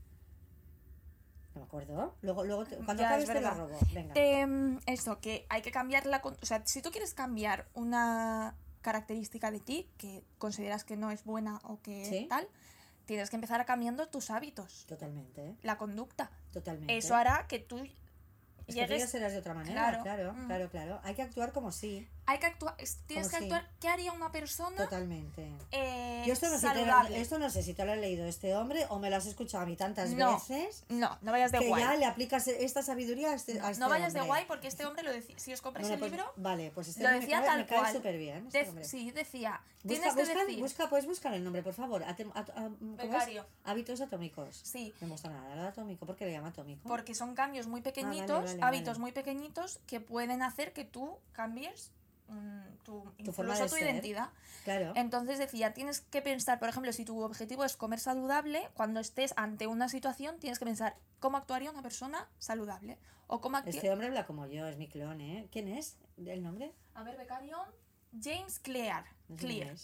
[1.54, 2.14] No me acuerdo.
[2.22, 3.78] Luego, luego te- cuando acabes es te lo robo.
[3.92, 4.12] Venga.
[4.16, 6.20] Em, esto, que hay que cambiar la...
[6.24, 11.24] O sea, si tú quieres cambiar una característica de ti que consideras que no es
[11.24, 12.26] buena o que Sí.
[12.28, 12.48] tal,
[13.06, 16.30] tienes que empezar a cambiando tus hábitos, Totalmente, la conducta.
[16.52, 16.96] totalmente.
[16.96, 17.78] Eso hará que tú
[18.66, 20.02] Es que tú ya serás de otra manera, Claro.
[20.02, 20.46] claro, Mm.
[20.46, 21.00] claro, claro.
[21.04, 22.74] Hay que actuar como sí, Hay que actuar...
[22.78, 23.52] es- Tienes Como que sí.
[23.52, 23.70] actuar...
[23.80, 25.50] ¿Qué haría una persona totalmente.
[25.72, 26.68] eh, Yo esto no, sé,
[27.20, 29.62] esto no sé si te lo has leído este hombre o me lo has escuchado
[29.62, 31.82] a mí tantas No, veces No, no vayas de que guay.
[31.82, 34.86] ya le aplicas esta sabiduría a este, a este no vayas de guay porque este
[34.86, 35.38] hombre lo decía...
[35.38, 36.32] Si os compráis Bueno, el pues, libro...
[36.36, 38.46] Vale, pues este lo hombre me decía cae- tal me cae súper bien.
[38.52, 39.60] este de- sí, decía...
[39.82, 40.60] Busca, Tienes que decir...
[40.62, 42.02] busca, puedes buscar el nombre, por favor.
[42.04, 42.96] A- ¿cómo es?
[42.96, 43.44] Becario.
[43.64, 44.60] Hábitos atómicos.
[44.62, 46.06] Sí, No me gusta nada, lo atómico.
[46.06, 46.88] ¿Por qué le llama atómico?
[46.88, 49.00] Porque son cambios muy pequeñitos, Ah, vale, hábitos vale.
[49.00, 51.90] muy pequeñitos que pueden hacer que tú cambies
[52.28, 53.84] mm, tu, forma incluso de tu ser.
[53.84, 54.30] identidad.
[54.64, 54.92] Claro.
[54.96, 59.34] Entonces decía, tienes que pensar, por ejemplo, si tu objetivo es comer saludable, cuando estés
[59.36, 62.98] ante una situación tienes que pensar cómo actuaría una persona saludable.
[63.26, 65.48] O cómo Este hombre habla como yo, es mi clon, ¿eh?
[65.50, 65.96] ¿Quién es?
[66.18, 66.72] ¿El nombre?
[66.94, 67.56] A ver, becario.
[68.22, 69.04] James Clear.
[69.28, 69.76] No sé quién Clear.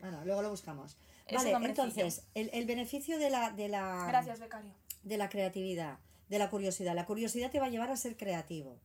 [0.00, 0.96] Bueno, luego lo buscamos.
[1.26, 4.72] Es vale, entonces, el, el beneficio de la, de, la, Gracias, becario.
[5.04, 6.94] de la creatividad, de la curiosidad.
[6.94, 8.80] La curiosidad te va a llevar a ser creativo.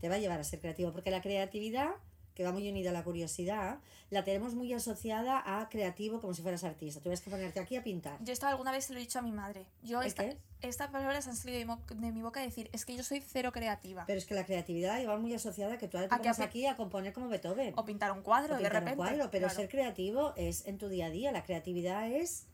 [0.00, 1.90] Te va a llevar a ser creativo, porque la creatividad,
[2.34, 3.78] que va muy unida a la curiosidad,
[4.10, 7.00] la tenemos muy asociada a creativo como si fueras artista.
[7.00, 8.22] Tú tienes que ponerte aquí a pintar.
[8.22, 9.66] Yo esto alguna vez se lo he dicho a mi madre.
[9.82, 10.24] Yo ¿El esta,
[10.60, 13.52] estas palabras han salido de, de mi boca a decir, es que yo soy cero
[13.52, 14.04] creativa.
[14.06, 16.66] Pero es que la creatividad lleva muy asociada a que tú ahora te que aquí
[16.66, 17.74] a componer como Beethoven.
[17.76, 18.96] O pintar un cuadro o de pintar un repente.
[18.96, 19.60] cuadro, pero claro.
[19.60, 21.32] ser creativo es en tu día a día.
[21.32, 22.46] La creatividad es...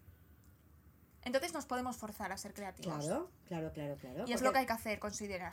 [1.23, 3.05] Entonces nos podemos forzar a ser creativos.
[3.05, 4.25] Claro, claro, claro, claro.
[4.27, 5.53] Y es porque lo que hay que hacer, considerar.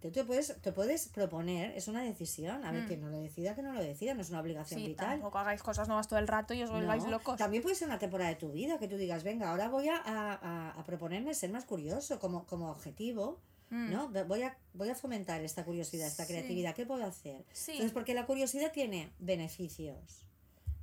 [0.00, 2.64] Tú te puedes, te puedes proponer, es una decisión.
[2.64, 2.86] A ver, Mm.
[2.86, 5.08] quien no lo decida, que no lo decida, no es una obligación Sí, vital.
[5.10, 7.36] tampoco hagáis cosas nuevas todo el rato y os volváis No, locos.
[7.36, 9.96] También puede ser una temporada de tu vida que tú digas, venga, ahora voy a,
[10.04, 13.90] a- a proponerme ser más curioso como, como objetivo, Mm.
[13.92, 14.08] ¿no?
[14.26, 16.32] Voy a, voy a fomentar esta curiosidad, esta Sí.
[16.32, 16.74] creatividad.
[16.74, 17.44] ¿Qué puedo hacer?
[17.52, 17.72] Sí.
[17.72, 20.24] Entonces, porque la curiosidad tiene beneficios,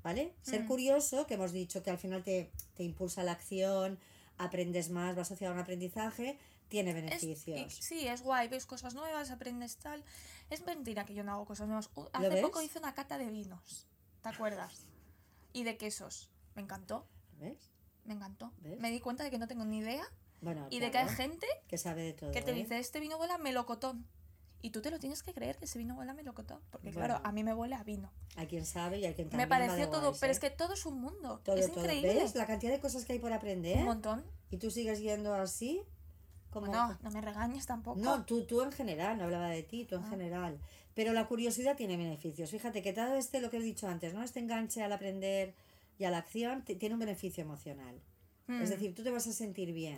[0.03, 0.33] ¿vale?
[0.41, 0.67] Ser Mm.
[0.67, 3.97] curioso, que hemos dicho que al final te, te impulsa la acción,
[4.37, 7.73] aprendes más, va asociado a un aprendizaje, tiene Es- y- beneficios.
[7.75, 10.03] sí, es guay, ves cosas nuevas, aprendes tal.
[10.49, 11.89] Es mentira que yo no hago cosas nuevas.
[11.95, 12.41] Uh, ¿Lo hace ves?
[12.41, 13.87] poco hice una cata de vinos,
[14.21, 14.85] ¿te acuerdas?
[15.53, 16.29] Y de quesos.
[16.55, 17.07] Me encantó,
[17.39, 17.71] ¿Ves?
[18.03, 18.53] me encantó.
[18.59, 18.79] ¿Ves?
[18.79, 20.05] Me di cuenta de que no tengo ni idea
[20.41, 22.31] Bueno, y de que hay gente que sabe de todo.
[22.31, 22.55] que te ¿eh?
[22.55, 24.07] dice, este vino huele a melocotón.
[24.61, 26.59] Y tú te lo tienes que creer que ese vino huele a melocotón.
[26.71, 28.11] Porque claro, a mí me huele a vino.
[28.35, 30.33] Hay quien sabe y hay quien Me también de pareció todo, pero ¿eh?
[30.33, 31.39] es que todo es un mundo.
[31.43, 31.81] Todo, es todo.
[31.81, 32.15] increíble.
[32.15, 33.77] ¿Ves la cantidad de cosas que hay por aprender?
[33.77, 34.25] Un montón.
[34.49, 35.83] Y tú sigues yendo así,
[36.61, 36.71] como...
[36.73, 37.99] No, no me regañes tampoco.
[37.99, 40.09] No, tú, tú en general, no hablaba de ti, tú en Ah.
[40.09, 40.59] general.
[40.93, 42.49] Pero la curiosidad tiene beneficios.
[42.51, 44.23] Fíjate que todo este, lo que he dicho antes, ¿no?
[44.23, 45.53] Este enganche al aprender
[45.99, 47.99] y a la acción te- tiene un beneficio emocional.
[48.47, 48.61] Mm.
[48.61, 49.97] Es decir, tú te vas a sentir bien.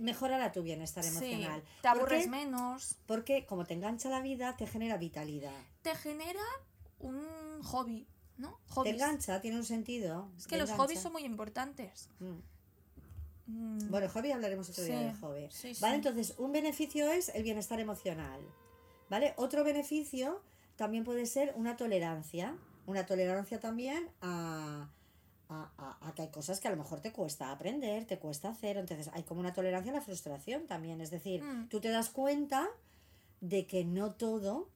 [0.00, 1.62] Mejorará tu bienestar Sí, emocional.
[1.82, 2.96] te ¿Por aburres menos.
[3.06, 5.54] Porque como te engancha la vida, te genera vitalidad.
[5.82, 6.42] Te genera
[6.98, 8.06] un hobby,
[8.36, 8.60] ¿no?
[8.82, 10.30] Te engancha, tiene un sentido.
[10.36, 10.84] Es que te los engancha.
[10.84, 12.10] hobbies son muy importantes.
[12.20, 12.38] Mm.
[13.48, 15.48] Mm, Bueno, hobby hablaremos otro día de hobby.
[15.50, 15.96] sí, ¿Vale?
[15.96, 18.40] Entonces, un beneficio es el bienestar emocional.
[19.08, 19.32] ¿Vale?
[19.36, 20.42] Otro beneficio
[20.76, 22.54] también puede ser una tolerancia.
[22.86, 24.88] Una tolerancia también a,
[25.48, 28.50] a, a- a que hay cosas que a lo mejor te cuesta aprender, te cuesta
[28.50, 28.76] hacer.
[28.76, 31.00] Entonces, hay como una tolerancia a la frustración también.
[31.00, 31.68] Es decir, Mm.
[31.68, 32.68] tú te das cuenta
[33.40, 34.68] de que no todo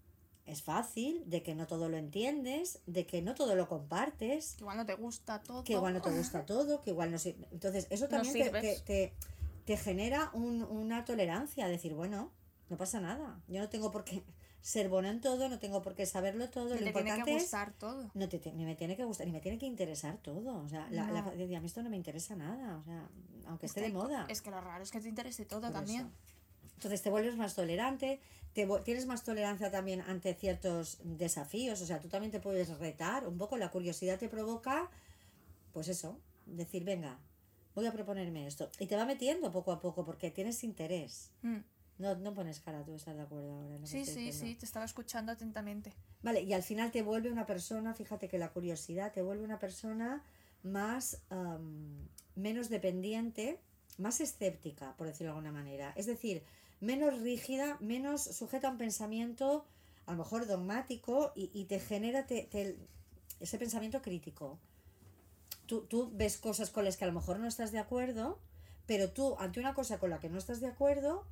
[0.44, 4.62] es fácil, de que no todo lo entiendes, de que no todo lo compartes que
[4.62, 5.62] igual no te gusta todo.
[5.64, 7.46] que igual no te gusta todo, que igual no sirve.
[7.52, 8.84] Entonces, eso No también te, sirves.
[8.84, 9.12] te, te-
[9.64, 12.32] te genera un- una tolerancia, decir, bueno,
[12.68, 13.40] no pasa nada.
[13.46, 14.24] Yo no tengo por qué
[14.60, 16.74] ser bueno en todo, no tengo por qué saberlo todo.
[16.74, 17.42] Ni Lo te tiene que importante es.
[17.42, 18.10] gustar todo.
[18.14, 20.56] No te, te- ni me tiene que gustar, ni me tiene que interesar todo.
[20.60, 21.30] O sea, la, la- No.
[21.32, 22.78] decía, a mí esto no me interesa nada.
[22.78, 23.08] O sea,
[23.46, 24.26] aunque Es esté que de moda.
[24.28, 26.00] Es que lo raro es que te interese todo Por también.
[26.02, 26.10] eso.
[26.74, 28.20] Entonces te vuelves más tolerante,
[28.52, 33.26] te, tienes más tolerancia también ante ciertos desafíos, o sea, tú también te puedes retar,
[33.26, 34.90] un poco la curiosidad te provoca,
[35.72, 37.18] pues eso, decir, venga,
[37.74, 38.70] voy a proponerme esto.
[38.78, 41.30] Y te va metiendo poco a poco porque tienes interés.
[41.42, 41.58] Mm.
[41.98, 43.78] No, no pones cara, tú estás de acuerdo ahora.
[43.78, 45.92] que Sí, sí, sí, te estaba escuchando atentamente.
[46.22, 49.58] Vale, y al final te vuelve una persona, fíjate que la curiosidad te vuelve una
[49.58, 50.22] persona
[50.62, 53.60] más, am, menos dependiente,
[53.98, 55.92] más escéptica, por decirlo de alguna manera.
[55.96, 56.42] Es decir,
[56.82, 59.64] menos rígida, menos sujeta a un pensamiento
[60.04, 62.76] a lo mejor dogmático y, y te genera te- te-
[63.40, 64.58] ese pensamiento crítico.
[65.66, 68.38] Tú, tú ves cosas con las que a lo mejor no estás de acuerdo,
[68.86, 71.24] pero tú ante una cosa con la que no estás de acuerdo,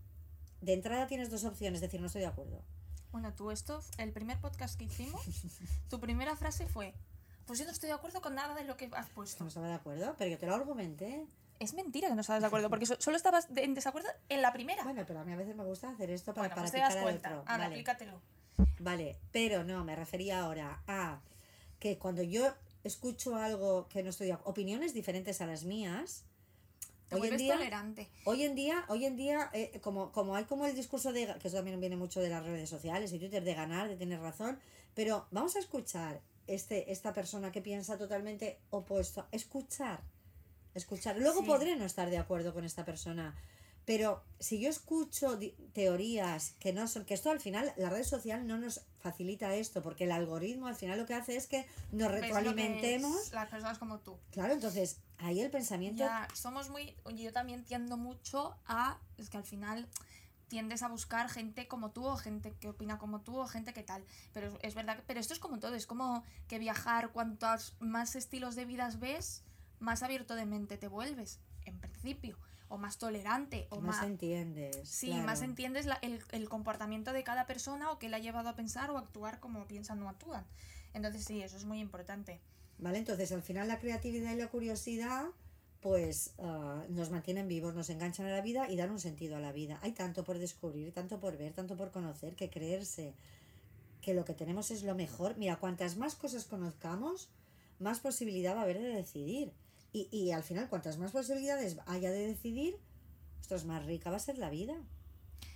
[0.60, 2.62] de entrada tienes dos opciones, decir no estoy de acuerdo.
[3.12, 5.20] Bueno, tú esto, el primer podcast que hicimos,
[5.90, 6.94] tu primera frase fue,
[7.44, 9.42] pues yo no estoy de acuerdo con nada de lo que has puesto.
[9.42, 11.26] no estaba de acuerdo, pero yo te lo argumenté.
[11.61, 14.40] Es mentira que no estabas de acuerdo, porque so- solo estabas de- en desacuerdo en
[14.40, 14.83] la primera.
[14.83, 16.79] Bueno, pero a mí a veces me gusta hacer esto para, Bueno, para pues te
[16.79, 17.29] das picar al cuenta.
[17.29, 17.40] otro.
[17.42, 17.75] Ahora, Vale.
[17.75, 18.20] aplícatelo.
[18.79, 21.20] Vale, pero no, me refería ahora a
[21.79, 22.51] que cuando yo
[22.83, 26.25] escucho algo que no estoy opiniones diferentes a las mías,
[27.11, 28.09] Te hoy en día, tolerante.
[28.25, 31.49] hoy en día, hoy en día, eh, como, como hay como el discurso de, que
[31.49, 34.59] eso también viene mucho de las redes sociales y Twitter, de ganar, de tener razón,
[34.94, 40.01] pero vamos a escuchar este, esta persona que piensa totalmente opuesto, escuchar,
[40.74, 41.16] escuchar.
[41.18, 41.46] Luego Sí.
[41.46, 43.35] podré no estar de acuerdo con esta persona,
[43.87, 45.38] pero si yo escucho
[45.72, 49.83] teorías que no son, que esto al final, la red social no nos facilita esto,
[49.83, 53.33] porque el algoritmo al final lo que hace es que nos que retroalimentemos.
[53.33, 54.18] las personas como tú.
[54.30, 56.94] Claro, entonces ahí el pensamiento Ya, somos muy.
[57.14, 58.98] Yo también tiendo mucho a.
[59.16, 59.88] Es que al final
[60.48, 63.83] tiendes a buscar gente como tú o gente que opina como tú o gente que
[63.83, 64.04] tal.
[64.35, 65.02] Pero es, verdad que.
[65.06, 69.42] Pero esto es como todo, es como que viajar, cuantos más estilos de vidas ves,
[69.81, 72.38] más abierto de mente te vuelves, en principio.
[72.69, 74.07] O más tolerante, o más más.
[74.07, 74.88] entiendes.
[74.88, 75.25] Sí, claro.
[75.25, 78.55] más entiendes la- el, el comportamiento de cada persona o que le ha llevado a
[78.55, 80.47] pensar o actuar como piensan o actúan.
[80.95, 82.40] Entonces sí, eso es muy importante.
[82.79, 82.99] ¿Vale?
[82.99, 85.25] Entonces, al final la creatividad y la curiosidad,
[85.81, 89.40] pues ah, nos mantienen vivos, nos enganchan a la vida y dan un sentido a
[89.40, 89.81] la vida.
[89.83, 93.14] Hay tanto por descubrir, tanto por ver, tanto por conocer, que creerse
[94.01, 95.37] que lo que tenemos es lo mejor.
[95.37, 97.29] Mira, cuantas más cosas conozcamos,
[97.81, 99.53] más posibilidad va a haber de decidir.
[99.92, 102.76] Y, y al final, cuantas más posibilidades haya de decidir,
[103.40, 104.74] ostras, más rica va a ser la vida.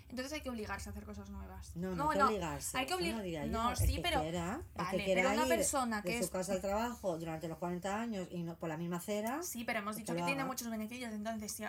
[0.08, 1.74] Entonces hay que obligarse a hacer cosas nuevas.
[1.76, 2.78] No, no, hay que obligarse.
[2.78, 5.48] hay que eso obli- no no, sí, que pero- quiera, Vale, que pero una ir
[5.48, 8.68] persona de que su es- casa al trabajo durante los 40 años y no por
[8.68, 11.12] la misma acera, Sí, pero hemos que dicho lo que tiene muchos beneficios.
[11.12, 11.64] Entonces, si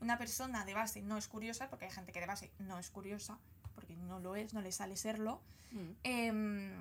[0.00, 2.88] una persona de base no es curiosa, porque hay gente que de base no es
[2.88, 3.38] curiosa,
[3.74, 5.40] porque no lo es, no le sale serlo,
[6.02, 6.72] em,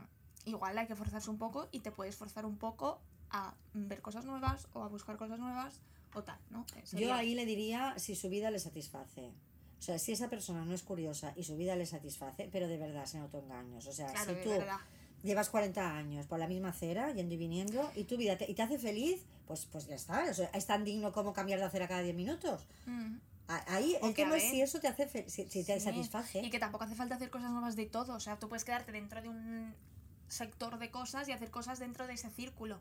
[0.45, 4.25] igual hay que forzarse un poco y te puedes forzar un poco a ver cosas
[4.25, 5.79] nuevas o a buscar cosas nuevas
[6.13, 6.65] o tal, ¿no?
[6.75, 9.31] Eh, Yo ahí le diría si su vida le satisface.
[9.79, 12.77] O sea, si esa persona no es curiosa y su vida le satisface, pero de
[12.77, 13.87] verdad, sin autoengaños.
[13.87, 14.77] O sea, Claro, si tú verdad.
[15.23, 18.53] llevas 40 años por la misma acera, yendo y viniendo, y tu vida te, y
[18.53, 20.25] te hace feliz, pues, pues ya está.
[20.29, 22.67] O sea, es tan digno como cambiar de acera cada 10 minutos.
[22.85, 23.15] Mm.
[23.67, 26.39] Ahí O el tema es si eso te hace fe- si, si te Sí, satisface.
[26.41, 28.13] Y que tampoco hace falta hacer cosas nuevas de todo.
[28.13, 29.73] O sea, tú puedes quedarte dentro de un
[30.29, 32.79] sector de cosas y hacer cosas dentro de ese círculo.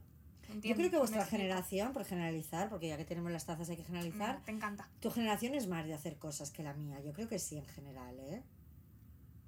[0.50, 0.78] Yo ¿Entiendes?
[0.78, 4.38] creo que vuestra generación, por generalizar, porque ya que tenemos las tazas hay que generalizar,
[4.40, 4.88] Mm, Te encanta.
[5.00, 7.00] tu generación es más de hacer cosas que la mía.
[7.00, 8.42] Yo creo que sí, en general, ¿eh?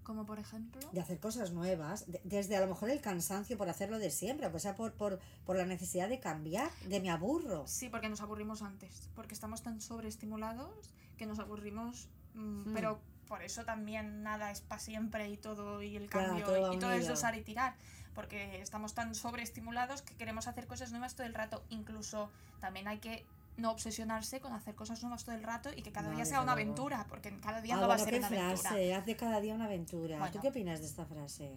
[0.05, 0.81] Como por ejemplo.
[0.93, 4.47] de hacer cosas nuevas, de- desde a lo mejor el cansancio por hacerlo de siempre,
[4.49, 7.67] o sea, por, por, por la necesidad de cambiar, de me aburro.
[7.69, 9.09] Sí, porque nos aburrimos antes.
[9.15, 12.09] Porque estamos tan sobreestimulados que nos aburrimos.
[12.35, 12.75] mm, Hmm.
[12.75, 16.63] Pero por eso también nada es para siempre y todo y el Claro, cambio todo
[16.71, 17.75] va y todo es usar y tirar.
[18.15, 21.63] Porque estamos tan sobreestimulados que queremos hacer cosas nuevas todo el rato.
[21.71, 23.25] Incluso también hay que
[23.57, 26.41] no obsesionarse con hacer cosas nuevas todo el rato y que cada No, día sea
[26.43, 27.07] una aventura.
[27.09, 28.57] Porque cada día Ah, no va a bueno, ser qué una aventura.
[28.71, 30.17] frase, haz de cada día una aventura.
[30.17, 30.41] ¿Tú Bueno.
[30.43, 31.53] qué opinas de esta frase?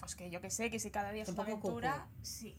[0.00, 2.56] Pues que yo que sé, que si cada día es Un una aventura, sí.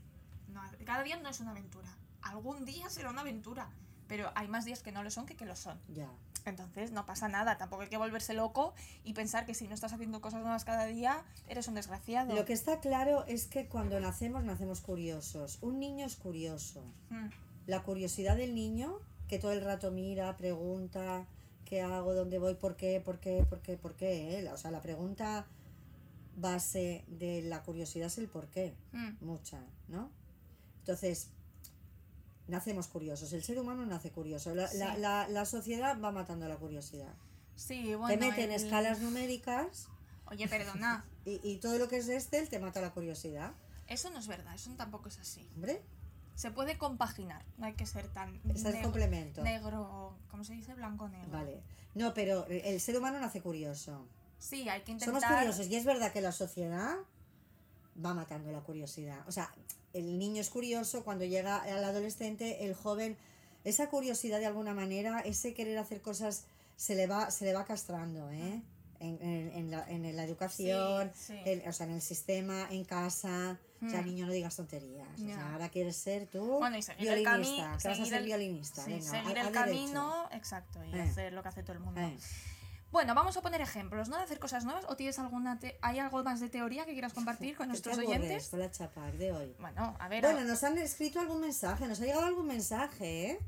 [0.47, 1.89] No, cada día no es una aventura.
[2.21, 3.69] Algún día será una aventura.
[4.07, 5.79] Pero hay más días que no lo son que que lo son.
[5.93, 6.09] Ya.
[6.45, 7.57] Entonces no pasa nada.
[7.57, 10.85] Tampoco hay que volverse loco y pensar que si no estás haciendo cosas nuevas cada
[10.85, 12.35] día, eres un desgraciado.
[12.35, 15.57] Lo que está claro es que cuando nacemos, nacemos curiosos.
[15.61, 16.83] Un niño es curioso.
[17.09, 17.27] Mm,
[17.65, 21.25] La curiosidad del niño, que todo el rato mira, pregunta,
[21.65, 22.13] ¿qué hago?
[22.13, 22.53] ¿Dónde voy?
[22.53, 23.01] ¿Por qué?
[23.03, 23.43] ¿Por qué?
[23.49, 23.75] ¿Por qué?
[23.75, 24.39] ¿Por qué?
[24.39, 24.51] eh?
[24.51, 25.47] O sea, la pregunta
[26.37, 28.75] base de la curiosidad es el por qué.
[28.91, 29.25] mm.
[29.25, 30.11] mucha, ¿no?
[30.79, 31.29] Entonces,
[32.47, 34.77] nacemos curiosos, el ser humano nace curioso, la, Sí.
[34.77, 37.13] la, la, la sociedad va matando la curiosidad.
[37.55, 38.07] Sí, bueno.
[38.07, 39.87] te mete en el- escalas numéricas
[40.27, 41.05] Oye, perdona.
[41.25, 43.53] y, y todo lo que es Excel te mata la curiosidad.
[43.87, 44.53] Eso no es verdad.
[44.55, 45.47] Eso tampoco es así.
[45.55, 45.81] Hombre,
[46.35, 47.45] Se puede compaginar.
[47.57, 49.41] No hay que ser tan es el complemento.
[49.43, 50.17] negro.
[50.29, 50.73] ¿Cómo se dice?
[50.73, 51.29] Blanco negro.
[51.31, 51.61] Vale.
[51.93, 54.07] No, pero el ser humano nace curioso.
[54.39, 55.21] Sí, hay que intentar.
[55.21, 56.95] Somos curiosos y es verdad que la sociedad
[58.03, 59.19] va matando la curiosidad.
[59.27, 59.53] O sea,
[59.93, 63.17] el niño es curioso, cuando llega al adolescente, el joven,
[63.63, 67.65] esa curiosidad de alguna manera, ese querer hacer cosas, se le va, se le va
[67.65, 68.61] castrando, ¿eh?
[68.99, 71.39] En, en, en la, en la educación, Sí, sí.
[71.45, 73.59] el- o sea, en el sistema, en casa.
[73.85, 74.05] O sea, Mm.
[74.05, 75.07] niño, no digas tonterías.
[75.15, 75.51] O sea, Ya.
[75.53, 77.77] ahora quieres ser tú Bueno, y seguir el violinista, camino.
[77.81, 78.83] que vas a ser violinista.
[78.85, 79.53] Sí, Venga, seguir a- el a derecho.
[79.53, 81.01] camino, exacto, y Eh.
[81.01, 81.99] hacer lo que hace todo el mundo.
[82.01, 82.17] Eh.
[82.95, 84.15] Bueno, vamos a poner ejemplos, ¿no?
[84.15, 84.85] De hacer cosas nuevas.
[84.87, 87.89] ¿O tienes alguna te- ¿Hay algo más de teoría que quieras compartir con ¿Qué te
[87.89, 88.47] nuestros oyentes?
[88.47, 89.53] con la chapa de hoy?
[89.59, 93.31] Bueno, a ver, Bueno, a, nos han escrito algún mensaje, nos ha llegado algún mensaje,
[93.31, 93.39] ¿eh?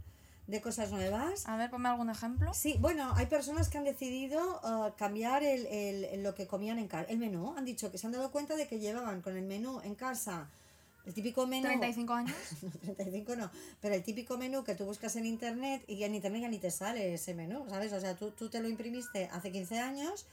[0.48, 1.48] De cosas nuevas.
[1.48, 2.54] a ver, ponme algún ejemplo.
[2.54, 6.78] Sí, bueno, hay personas que han decidido uh, cambiar el, el- el- lo que comían
[6.78, 7.54] en casa, el menú.
[7.58, 10.50] Han dicho que se han dado cuenta de que llevaban con el menú en casa,
[11.08, 11.68] el típico menú...
[11.68, 12.36] 35 años.
[12.62, 13.50] No, 35 no,
[13.82, 16.70] pero el típico menú que tú buscas en internet y en internet ya ni te
[16.70, 17.94] sale ese menú, ¿sabes?
[17.94, 20.26] O sea, tú, tú te lo imprimiste hace 15 años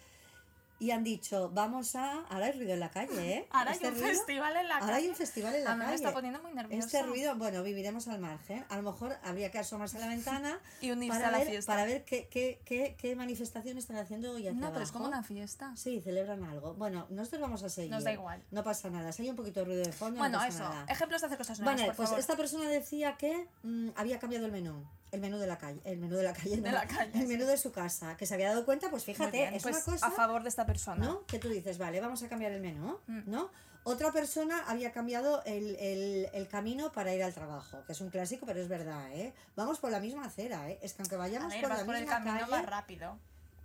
[0.80, 2.20] y han dicho, vamos a...
[2.28, 3.48] Ahora hay ruido en la calle, ¿eh?
[3.52, 5.08] Ahora hay Este un ruido- festival en la Ahora hay calle.
[5.10, 5.96] un festival en la A mí me calle.
[5.96, 6.84] está poniendo muy nerviosa.
[6.86, 8.64] Este ruido, bueno, viviremos al margen.
[8.68, 11.46] A lo mejor habría que asomarse a la ventana Y unirse para a la ver,
[11.48, 11.72] fiesta.
[11.72, 15.06] para ver qué, qué, qué, qué manifestación están haciendo hoy aquí No, pero es como
[15.06, 15.74] una fiesta.
[15.76, 16.74] Sí, celebran algo.
[16.74, 17.90] Bueno, nosotros vamos a seguir.
[17.92, 18.42] Nos da igual.
[18.50, 19.12] No pasa nada.
[19.12, 20.68] Si hay un poquito de ruido de fondo, Bueno, no pasa eso.
[20.68, 20.86] nada.
[20.88, 22.20] Ejemplos de hacer cosas nuevas, Vale, por pues favor.
[22.20, 24.84] esta persona decía que mm, había cambiado el menú.
[25.14, 25.80] El menú de la calle.
[25.84, 26.56] El menú de la calle.
[26.56, 28.16] De no, la calle, El menú de su casa.
[28.16, 30.06] Que se había dado cuenta, pues fíjate, bien, es pues, una cosa.
[30.06, 31.04] a favor de esta persona.
[31.04, 31.24] ¿no?
[31.26, 33.20] Que tú dices, vale, vamos a cambiar el menú, Mm.
[33.30, 33.50] ¿no?
[33.84, 38.08] Otra persona había cambiado el, el, el camino para ir al trabajo, que es un
[38.08, 39.34] clásico, pero es verdad, ¿eh?
[39.56, 40.78] Vamos por la misma acera, ¿eh?
[40.82, 42.50] Es que aunque vayamos ver, por la por el misma camino calle...
[42.50, 43.18] más rápido.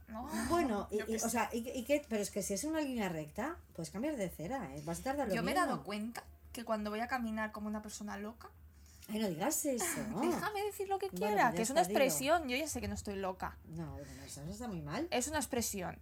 [0.10, 0.28] ¿no?
[0.50, 3.92] Bueno, y, o sea, y, y pero es que si es una línea recta, puedes
[3.92, 4.82] cambiar de acera, ¿eh?
[4.86, 7.68] Vas a tardar lo Yo me he dado cuenta que cuando voy a caminar como
[7.68, 8.50] una persona loca,
[9.10, 9.86] Ay, no digas eso.
[10.22, 12.48] déjame decir lo que Bueno, quiera, ya que es una expresión.
[12.48, 13.58] Yo ya sé que no estoy loca.
[13.66, 15.08] No, bueno, eso está muy mal.
[15.12, 15.98] Es una expresión.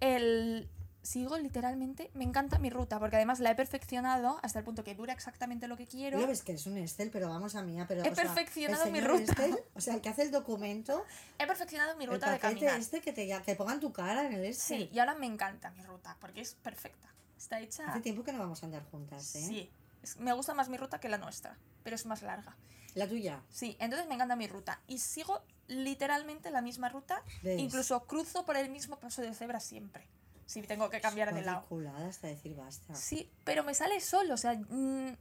[0.00, 0.68] El
[1.06, 4.94] sigo literalmente, me encanta mi ruta, porque además la he perfeccionado hasta el punto que
[4.94, 6.18] dura exactamente lo que quiero.
[6.18, 8.84] Lo ves que es un Excel, pero vamos a mía, pero He o sea, perfeccionado
[8.84, 9.32] el mi ruta.
[9.32, 11.04] Excel, o sea, el que hace el documento,
[11.38, 12.78] He perfeccionado mi el ruta de caminar.
[12.78, 14.88] este que te que pongan tu cara en el Excel.
[14.88, 17.08] Sí, y ahora me encanta mi ruta, porque es perfecta.
[17.38, 17.86] Está hecha.
[17.88, 19.46] Hace tiempo que no vamos a andar juntas, ¿eh?
[19.46, 19.70] Sí.
[20.18, 22.56] Me gusta más mi ruta que la nuestra, pero es más larga.
[22.94, 23.42] La tuya.
[23.50, 24.80] Sí, entonces me encanta mi ruta.
[24.86, 27.22] Y sigo literalmente la misma ruta.
[27.42, 27.58] ¿Ves?
[27.60, 30.06] Incluso cruzo por el mismo paso de cebra siempre.
[30.46, 31.66] Si tengo que cambiar de lado.
[32.08, 32.94] Hasta decir basta.
[32.94, 34.34] Sí, pero me sale solo.
[34.34, 35.16] O sea, mm,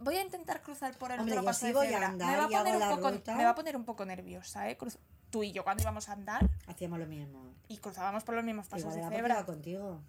[0.00, 2.10] voy a intentar cruzar por el Hombre, otro paso sí de cebra.
[2.12, 3.34] me, va a poner un poco, ruta.
[3.34, 4.76] me va a poner un poco nerviosa, ¿eh?
[4.76, 4.98] Cruz-
[5.30, 7.52] Tú y yo cuando íbamos a andar Hacíamos lo mismo.
[7.68, 9.44] y cruzábamos por los mismos pasos Igual de cebra.
[9.44, 10.00] contigo.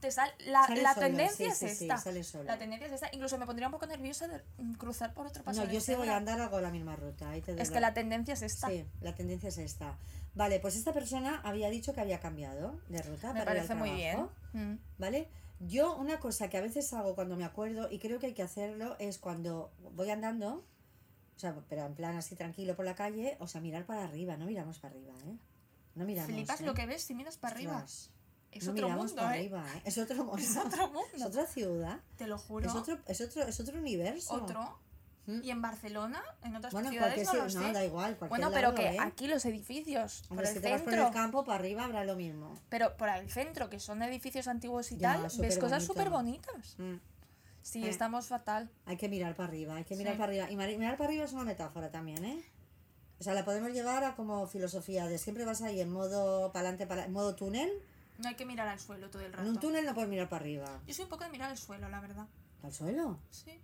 [0.00, 2.42] Te sal- la, Sale la tendencia sí, es sí, esta.
[2.44, 3.08] La tendencia es esta.
[3.12, 4.40] Incluso me pondría un poco nerviosa de
[4.78, 7.30] cruzar por otro paso No, yo sí voy a andar hago la misma ruta.
[7.30, 8.68] ahí te doy Es que la tendencia es esta.
[8.68, 9.98] Sí, la tendencia es esta.
[10.34, 13.66] Vale, pues esta persona había dicho que había cambiado de ruta Me para ir al
[13.66, 14.28] parece muy bien.
[14.52, 14.78] Mm.
[14.98, 15.28] ¿Vale?
[15.60, 18.44] Yo una cosa que a veces hago cuando me acuerdo y creo que hay que
[18.44, 20.64] hacerlo es cuando voy andando,
[21.36, 24.36] o sea, pero en plan así tranquilo por la calle, o sea, mirar para arriba,
[24.36, 25.36] no miramos para arriba, ¿eh?
[25.96, 26.30] No miramos.
[26.30, 26.66] Flipas ¿eh?
[26.66, 27.84] lo que ves si miras para arriba.
[28.52, 29.38] Es no otro mundo, para ¿eh?
[29.40, 29.82] arriba, ¿eh?
[29.84, 30.36] Es otro mundo.
[30.38, 31.08] Es otro mundo.
[31.14, 32.00] Es otra ciudad.
[32.16, 32.66] Te lo juro.
[32.68, 34.34] Es otro, es otro, es otro universo.
[34.34, 34.78] Otro.
[35.26, 35.40] Mm.
[35.44, 37.72] Y en Barcelona, en otras Bueno, ciudades no lo no, sé.
[37.72, 38.16] da igual.
[38.30, 38.96] bueno, pero que ¿eh?
[38.98, 41.84] aquí los edificios, Hombre, por si el te vas por centro, el campo, para arriba
[41.84, 42.54] habrá lo mismo.
[42.70, 46.76] pero por el centro, que son edificios antiguos y Ya, tal, ves cosas súper bonitas.
[46.78, 46.94] Mm.
[47.60, 47.90] Sí, Eh.
[47.90, 48.70] estamos fatal.
[48.86, 50.18] Hay que mirar para arriba, hay que mirar Sí.
[50.18, 50.50] para arriba.
[50.50, 52.42] Y mirar para arriba es una metáfora también, ¿eh?
[53.20, 56.70] O sea, la podemos llevar a como filosofía de siempre vas ahí en modo para
[56.70, 57.70] adelante, modo túnel.
[58.18, 59.44] No hay que mirar al suelo todo el rato.
[59.44, 60.80] En un túnel no puedes mirar para arriba.
[60.86, 62.26] Yo soy un poco de mirar al suelo, la verdad.
[62.62, 63.18] ¿Al suelo?
[63.30, 63.60] Sí.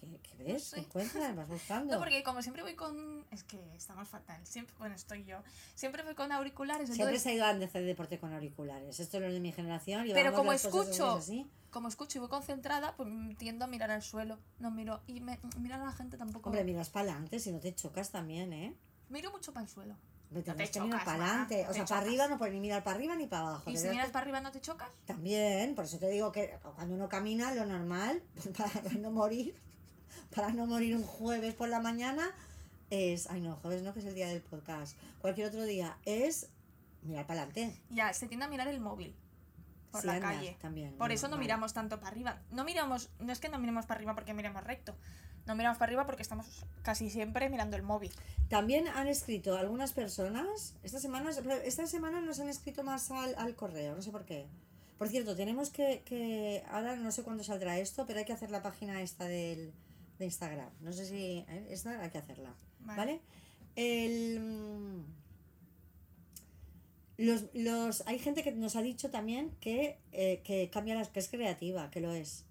[0.00, 0.64] ¿Qué, qué ves?
[0.64, 0.76] sé.
[0.76, 1.36] ¿Qué encuentras?
[1.36, 1.94] ¿Vas buscando?
[1.94, 3.24] No, porque como siempre voy con...
[3.30, 4.44] Es que estamos fatal.
[4.44, 5.38] Siempre, bueno, estoy yo.
[5.76, 6.86] Siempre voy con auriculares.
[6.88, 8.98] Siempre Entonces, se ha ido a hacer deporte con auriculares.
[8.98, 10.04] Esto es lo de mi generación.
[10.12, 11.48] Pero como escucho- así.
[11.70, 14.40] como escucho y voy concentrada, pues tiendo a mirar al suelo.
[14.58, 15.00] No miro...
[15.06, 16.48] Y me, mirar a la gente tampoco.
[16.48, 18.74] Hombre, miras para adelante si no te chocas también, ¿eh?
[19.08, 19.96] Miro mucho para el suelo.
[20.32, 21.64] Me No te chocas, para adelante.
[21.64, 23.70] no O sea, para arriba no puedes ni mirar para arriba ni para abajo.
[23.70, 24.88] ¿Y si miras para arriba no te chocas?
[25.04, 28.22] También, por eso te digo que cuando uno camina, lo normal,
[28.56, 29.54] para no morir,
[30.34, 32.30] para no morir un jueves por la mañana,
[32.90, 33.28] es.
[33.30, 34.96] Ay, no, jueves no, que es el día del podcast.
[35.20, 36.48] Cualquier otro día es
[37.02, 37.78] mirar para adelante.
[37.90, 39.14] Ya, se tiende a mirar el móvil
[39.90, 40.56] por Sí, la anda, calle.
[40.60, 40.96] También.
[40.96, 41.42] Por eso no vale.
[41.42, 42.40] miramos tanto para arriba.
[42.50, 44.96] No miramos, no es que no miremos para arriba porque miremos recto.
[45.46, 46.46] No miramos para arriba porque estamos
[46.82, 48.12] casi siempre mirando el móvil.
[48.48, 51.30] También han escrito algunas personas, esta semana,
[51.64, 54.46] esta semana nos han escrito más al, al correo, no sé por qué.
[54.98, 58.52] Por cierto, tenemos que, que, ahora no sé cuándo saldrá esto, pero hay que hacer
[58.52, 59.72] la página esta del,
[60.18, 60.70] de Instagram.
[60.80, 61.66] No sé si, ¿eh?
[61.70, 62.54] esta hay que hacerla.
[62.80, 62.96] Vale.
[62.96, 63.20] ¿Vale?
[63.74, 65.04] El,
[67.16, 71.20] los, los, hay gente que nos ha dicho también que, eh, que cambia las, que
[71.20, 72.44] es creativa, que lo es.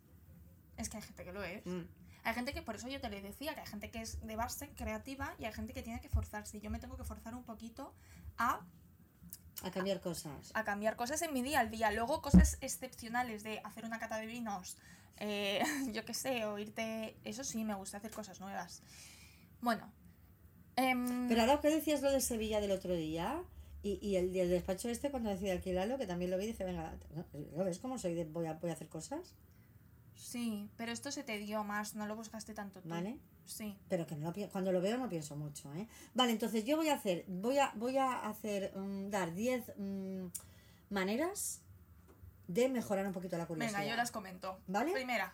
[0.77, 1.65] Es que hay gente que lo es.
[1.65, 1.81] Mm.
[2.23, 4.35] Hay gente que, por eso yo te lo decía, que hay gente que es de
[4.35, 6.59] base creativa y hay gente que tiene que forzarse.
[6.61, 7.93] Yo me tengo que forzar un poquito
[8.37, 8.61] a,
[9.63, 10.51] A cambiar cosas.
[10.53, 11.91] a cambiar cosas en mi día al día.
[11.91, 14.77] Luego cosas excepcionales de hacer una cata de vinos,
[15.17, 15.63] eh,
[15.93, 17.17] yo qué sé, o irte...
[17.23, 18.83] Eso sí, me gusta hacer cosas nuevas.
[19.61, 19.91] Bueno.
[20.75, 23.43] em, Pero ahora que decías lo de Sevilla del otro día,
[23.83, 26.93] Y, y el, el despacho este, cuando decidí alquilarlo, que también lo vi, dije, venga,
[27.15, 27.25] ¿no?
[27.57, 28.13] ¿lo ves cómo soy?
[28.13, 29.33] De, voy, a, voy a hacer cosas,
[30.15, 32.89] Sí, pero esto se te dio más, no lo buscaste tanto tú.
[32.89, 33.17] ¿vale?
[33.45, 33.75] Sí.
[33.89, 35.87] Pero que no lo cuando lo veo no pienso mucho, ¿eh?
[36.13, 40.25] Vale, entonces yo voy a hacer, voy a, voy a hacer, mm, dar 10 mm,
[40.89, 41.61] maneras
[42.47, 43.79] de mejorar un poquito la curiosidad.
[43.79, 44.59] Venga, yo las comento.
[44.67, 44.91] ¿Vale?
[44.91, 45.33] Primera.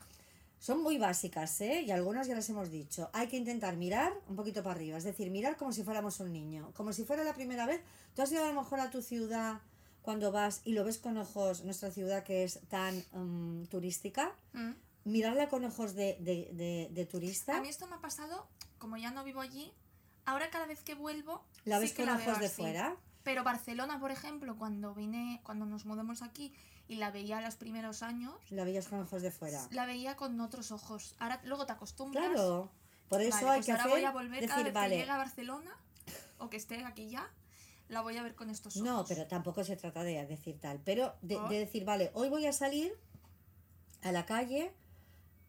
[0.59, 1.82] Son muy básicas, ¿eh?
[1.82, 3.09] Y algunas ya las hemos dicho.
[3.13, 6.34] Hay que intentar mirar un poquito para arriba, es decir, mirar como si fuéramos un
[6.34, 7.82] niño, como si fuera la primera vez.
[8.15, 9.59] Tú has ido a lo mejor a tu ciudad
[10.08, 14.72] cuando vas y lo ves con ojos, nuestra ciudad que es tan mm, turística, Mm.
[15.03, 18.47] mirarla con ojos de, de, de, de turista, A mí esto me ha pasado,
[18.78, 19.74] como ya no vivo allí,
[20.26, 22.62] ahora cada vez que vuelvo, la sí ves que con la ojos veo de así.
[22.62, 22.95] fuera.
[23.24, 26.53] Pero Barcelona, por ejemplo, cuando vine, cuando nos mudamos aquí
[26.88, 29.68] y la veía los primeros años, La veías con ojos de fuera.
[29.72, 31.16] la veía con otros ojos.
[31.20, 32.30] Ahora luego te acostumbras.
[32.32, 32.72] Claro.
[33.10, 34.95] Por eso Vale, hay pues que ahora hacer, voy a volver cada decir, vez vale,
[34.95, 35.72] que llegue a Barcelona
[36.39, 37.30] o que esté aquí ya,
[37.89, 38.88] la voy a ver con estos ojos.
[38.88, 41.49] no, pero tampoco se trata de decir tal, pero de, ¿Por?
[41.49, 42.93] de decir, vale, hoy voy a salir
[44.01, 44.71] a la calle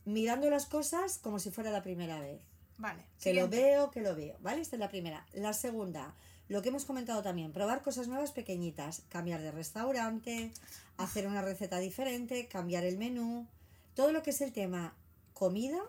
[0.05, 2.41] mirando las cosas como si fuera la primera vez.
[2.79, 3.05] Vale.
[3.21, 4.61] Que lo veo, que lo veo, ¿vale?
[4.61, 5.27] Esta es la primera.
[5.33, 6.15] La segunda,
[6.49, 10.53] lo que hemos comentado también, probar cosas nuevas pequeñitas, cambiar de restaurante,
[10.97, 13.47] hacer una receta diferente, cambiar el menú,
[13.95, 14.95] todo lo que es el tema
[15.35, 15.81] comida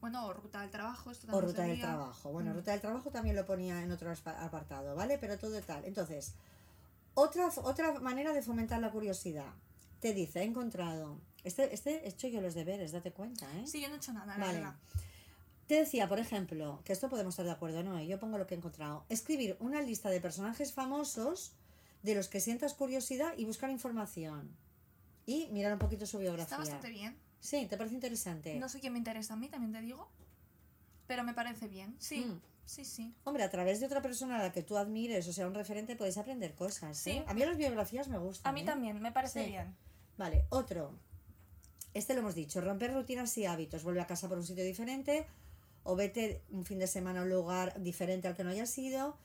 [0.00, 2.30] Bueno, o ruta del trabajo, esto o también ruta del trabajo.
[2.30, 2.54] Bueno, Mm.
[2.54, 5.18] ruta del trabajo también lo ponía en otro apartado, ¿vale?
[5.18, 5.84] Pero todo tal.
[5.84, 6.34] Entonces,
[7.14, 9.52] otra, otra manera de fomentar la curiosidad.
[10.00, 11.18] Te dice, he encontrado.
[11.42, 13.66] Este, este he hecho yo los deberes, date cuenta, ¿eh?
[13.66, 14.54] Sí, yo no he hecho nada, Vale.
[14.58, 14.74] verdad.
[15.66, 18.00] Te decía, por ejemplo, que esto podemos estar de acuerdo, ¿no?
[18.00, 19.04] Yo pongo lo que he encontrado.
[19.08, 21.52] Escribir una lista de personajes famosos
[22.02, 24.56] de los que sientas curiosidad y buscar información.
[25.26, 26.44] Y mirar un poquito su biografía.
[26.44, 27.18] Está bastante bien.
[27.40, 28.58] Sí, ¿te parece interesante?
[28.58, 30.08] No sé quién me interesa a mí, también te digo.
[31.06, 31.96] Pero me parece bien.
[31.98, 32.40] Sí, Mm.
[32.66, 33.14] sí, sí.
[33.24, 35.96] Hombre, a través de otra persona a la que tú admires o sea un referente
[35.96, 37.06] puedes aprender cosas.
[37.06, 37.12] ¿eh?
[37.18, 37.24] Sí.
[37.26, 38.50] A mí las biografías me gustan.
[38.50, 38.64] A mí ¿eh?
[38.64, 39.50] también, me parece Sí.
[39.50, 39.74] bien.
[40.16, 40.92] Vale, otro.
[41.94, 43.82] Este lo hemos dicho, romper rutinas y hábitos.
[43.84, 45.26] Vuelve a casa por un sitio diferente
[45.84, 49.16] o vete un fin de semana a un lugar diferente al que no hayas ido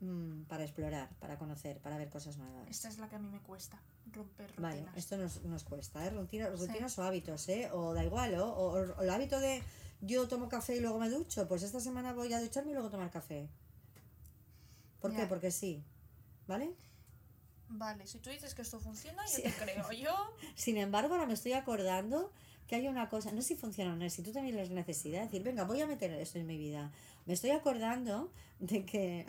[0.00, 2.68] mm, para explorar, para conocer, para ver cosas nuevas.
[2.68, 3.80] Esta es la que a mí me cuesta,
[4.12, 4.96] romper Vale, rutinas.
[4.96, 6.10] esto nos, nos cuesta, ¿eh?
[6.10, 6.66] Rutina- Sí.
[6.66, 7.70] rutinas o hábitos, ¿eh?
[7.72, 8.46] O da igual, ¿o?
[8.48, 9.62] O, o el hábito de
[10.00, 12.90] yo tomo café y luego me ducho, pues esta semana voy a ducharme y luego
[12.90, 13.48] tomar café.
[15.00, 15.26] ¿Por qué?
[15.26, 15.82] Porque sí.
[16.46, 16.74] ¿Vale?
[17.68, 19.42] Vale, si tú dices que esto funciona, yo Sí.
[19.42, 19.90] te creo.
[19.92, 20.12] Yo,
[20.54, 22.30] Sin embargo, ahora me estoy acordando
[22.68, 25.24] que hay una cosa, no sé si funciona o no, si tú también necesidad de
[25.26, 26.92] decir, venga, voy a meter esto en mi vida.
[27.24, 29.26] Me estoy acordando de que,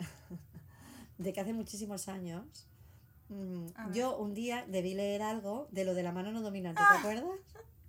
[1.18, 2.66] de que hace muchísimos años
[3.28, 6.88] mm, yo un día debí leer algo de lo de la mano no dominante, Ah.
[6.94, 7.38] ¿te acuerdas?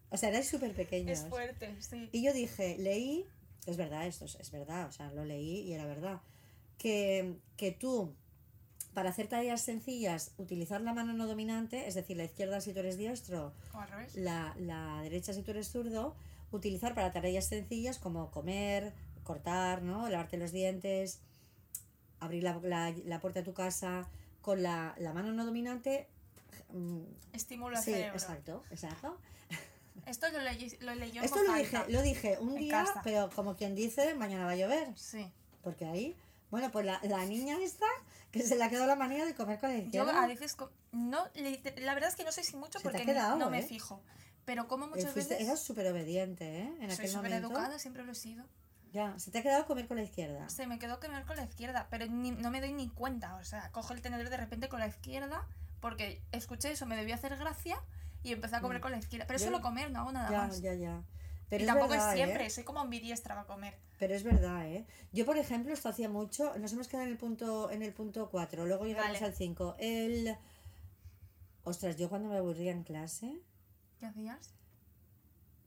[0.09, 1.19] O sea, erais súper pequeños.
[1.19, 2.09] es fuerte, sí.
[2.11, 3.25] Y yo dije, leí,
[3.67, 6.21] es verdad, esto es, es verdad, o sea, lo leí y era verdad,
[6.77, 8.15] que, que tú,
[8.95, 12.79] para hacer tareas sencillas, utilizar la mano no dominante, es decir, la izquierda si tú
[12.79, 14.15] eres diestro, O al revés.
[14.15, 16.15] la, la derecha si tú eres zurdo,
[16.51, 20.09] utilizar para tareas sencillas como comer, cortar, ¿no?
[20.09, 21.21] lavarte los dientes,
[22.19, 24.07] abrir la, la, la puerta de tu casa
[24.41, 26.07] con la, la mano no dominante.
[26.71, 27.01] mm,
[27.33, 28.13] Estímulo al sí, cerebro.
[28.15, 29.17] exacto, exacto.
[30.05, 33.01] Esto lo, leí, lo yo en Esto lo dije, lo dije un En día, casa.
[33.03, 34.97] pero como quien dice, mañana va a llover.
[34.97, 35.29] Sí.
[35.61, 36.15] Porque ahí,
[36.49, 37.85] bueno, pues la, la niña esta,
[38.31, 40.23] que se le ha quedado la manía de comer con la Yo izquierda.
[40.23, 40.55] a veces,
[40.93, 43.59] no, le- la verdad es que no sé si mucho Se porque quedado, no me
[43.59, 43.63] ¿eh?
[43.63, 44.01] fijo.
[44.45, 46.73] Pero como Eh, muchas fuiste- veces eras súper obediente, ¿eh?
[46.79, 47.47] En soy aquel súper momento.
[47.49, 48.45] educada, siempre lo he sido.
[48.91, 50.49] Ya, se te ha quedado comer con la izquierda.
[50.49, 53.35] Se me quedó comer con la izquierda, pero ni- no me doy ni cuenta.
[53.35, 55.45] O sea, cojo el tenedor de repente con la izquierda
[55.79, 57.77] porque escuché eso, me debió hacer gracia
[58.23, 58.81] y empecé a comer Mm.
[58.81, 59.27] con la izquierda.
[59.27, 60.61] Pero Yo- solo comer, no hago nada Ya, más.
[60.61, 61.03] ya, ya.
[61.49, 62.49] Pero y es tampoco verdad, es siempre, ¿eh?
[62.49, 63.75] soy como ambidiestra para comer.
[63.97, 64.85] Pero es verdad, ¿eh?
[65.11, 66.55] Yo, por ejemplo, esto hacía mucho.
[66.59, 69.25] Nos hemos quedado en el punto en el punto 4, luego llegamos Vale.
[69.25, 69.75] al 5.
[69.79, 70.35] El.
[71.63, 73.39] Ostras, yo cuando me aburría en clase,
[73.99, 74.53] ¿Qué hacías?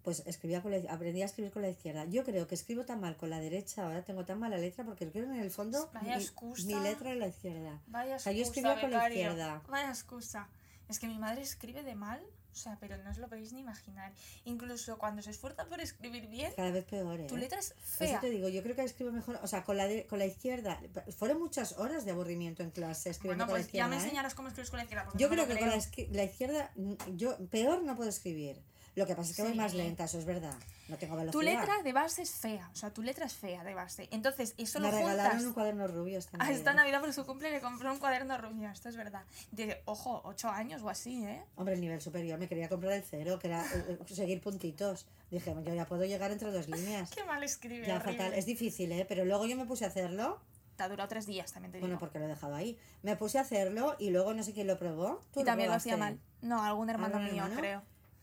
[0.03, 2.05] Pues escribía con la, aprendí a escribir con la izquierda.
[2.07, 5.09] Yo creo que escribo tan mal con la derecha, ahora tengo tan mala letra, porque
[5.11, 6.67] creo que en el fondo Vaya mi, excusa.
[6.67, 7.81] mi letra es la izquierda.
[7.87, 9.63] Vaya sea, yo excusa, escribía con la izquierda.
[9.69, 10.49] Vaya excusa.
[10.89, 12.21] Es que mi madre escribe de mal,
[12.53, 14.13] o sea, pero no os lo podéis ni imaginar.
[14.45, 17.27] Incluso cuando se esfuerza por escribir bien, Cada vez peor, ¿eh?
[17.27, 18.21] tu letra es Por eso fea.
[18.21, 20.79] te digo, yo creo que escribo mejor, o sea, con la, de- con la izquierda.
[21.17, 23.87] Fueron muchas horas de aburrimiento en clase escribiendo Bueno, con la pues izquierda.
[23.87, 24.05] ya me ¿eh?
[24.05, 25.09] enseñarás cómo escribes con la izquierda.
[25.15, 26.71] Yo no creo que con la, izquierda,
[27.17, 28.61] yo peor no puedo escribir.
[28.95, 29.59] Lo que pasa es que voy Sí.
[29.59, 30.55] más lenta, eso es verdad.
[30.89, 31.33] No tengo velocidad.
[31.33, 34.07] Tu letra de base es fea, o sea, tu letra es fea de base.
[34.11, 35.47] Entonces, eso Me lo regalaron juntas.
[35.47, 36.59] un cuaderno rubio esta A Navidad.
[36.59, 39.23] esta Navidad por su cumple le compré un cuaderno rubio, esto es verdad.
[39.51, 41.43] De, ojo, ocho años o así, ¿eh?
[41.57, 45.07] Hombre, el nivel superior, me quería comprar el cero, que era eh, eh, seguir puntitos.
[45.31, 47.11] Dije, yo ya puedo llegar entre dos líneas.
[47.15, 48.19] Qué mal escribe, Ya, horrible.
[48.19, 48.35] fatal.
[48.35, 49.07] Es difícil, ¿eh?
[49.09, 50.39] Pero luego yo me puse a hacerlo
[50.77, 51.87] te ha durado tres días, también te digo.
[51.87, 52.79] Bueno, porque lo he dejado ahí.
[53.03, 55.21] Me puse a hacerlo y luego no sé quién lo probó.
[55.33, 55.91] Tú y también lo probaste.
[55.91, 56.19] hacía mal.
[56.41, 57.61] No, algún hermano ¿Algún mío, hermano?
[57.61, 57.83] creo.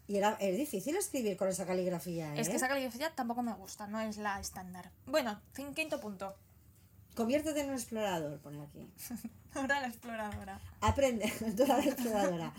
[0.10, 2.42] Y era, es difícil escribir con esa caligrafía, ¿eh?
[2.42, 4.90] Es que esa caligrafía tampoco me gusta, no es la estándar.
[5.06, 5.40] Bueno,
[5.76, 6.36] quinto punto.
[7.16, 8.88] Conviértete en un explorador, pone aquí.
[9.54, 10.60] Ahora la exploradora.
[10.82, 12.54] Aprende, Dora la exploradora.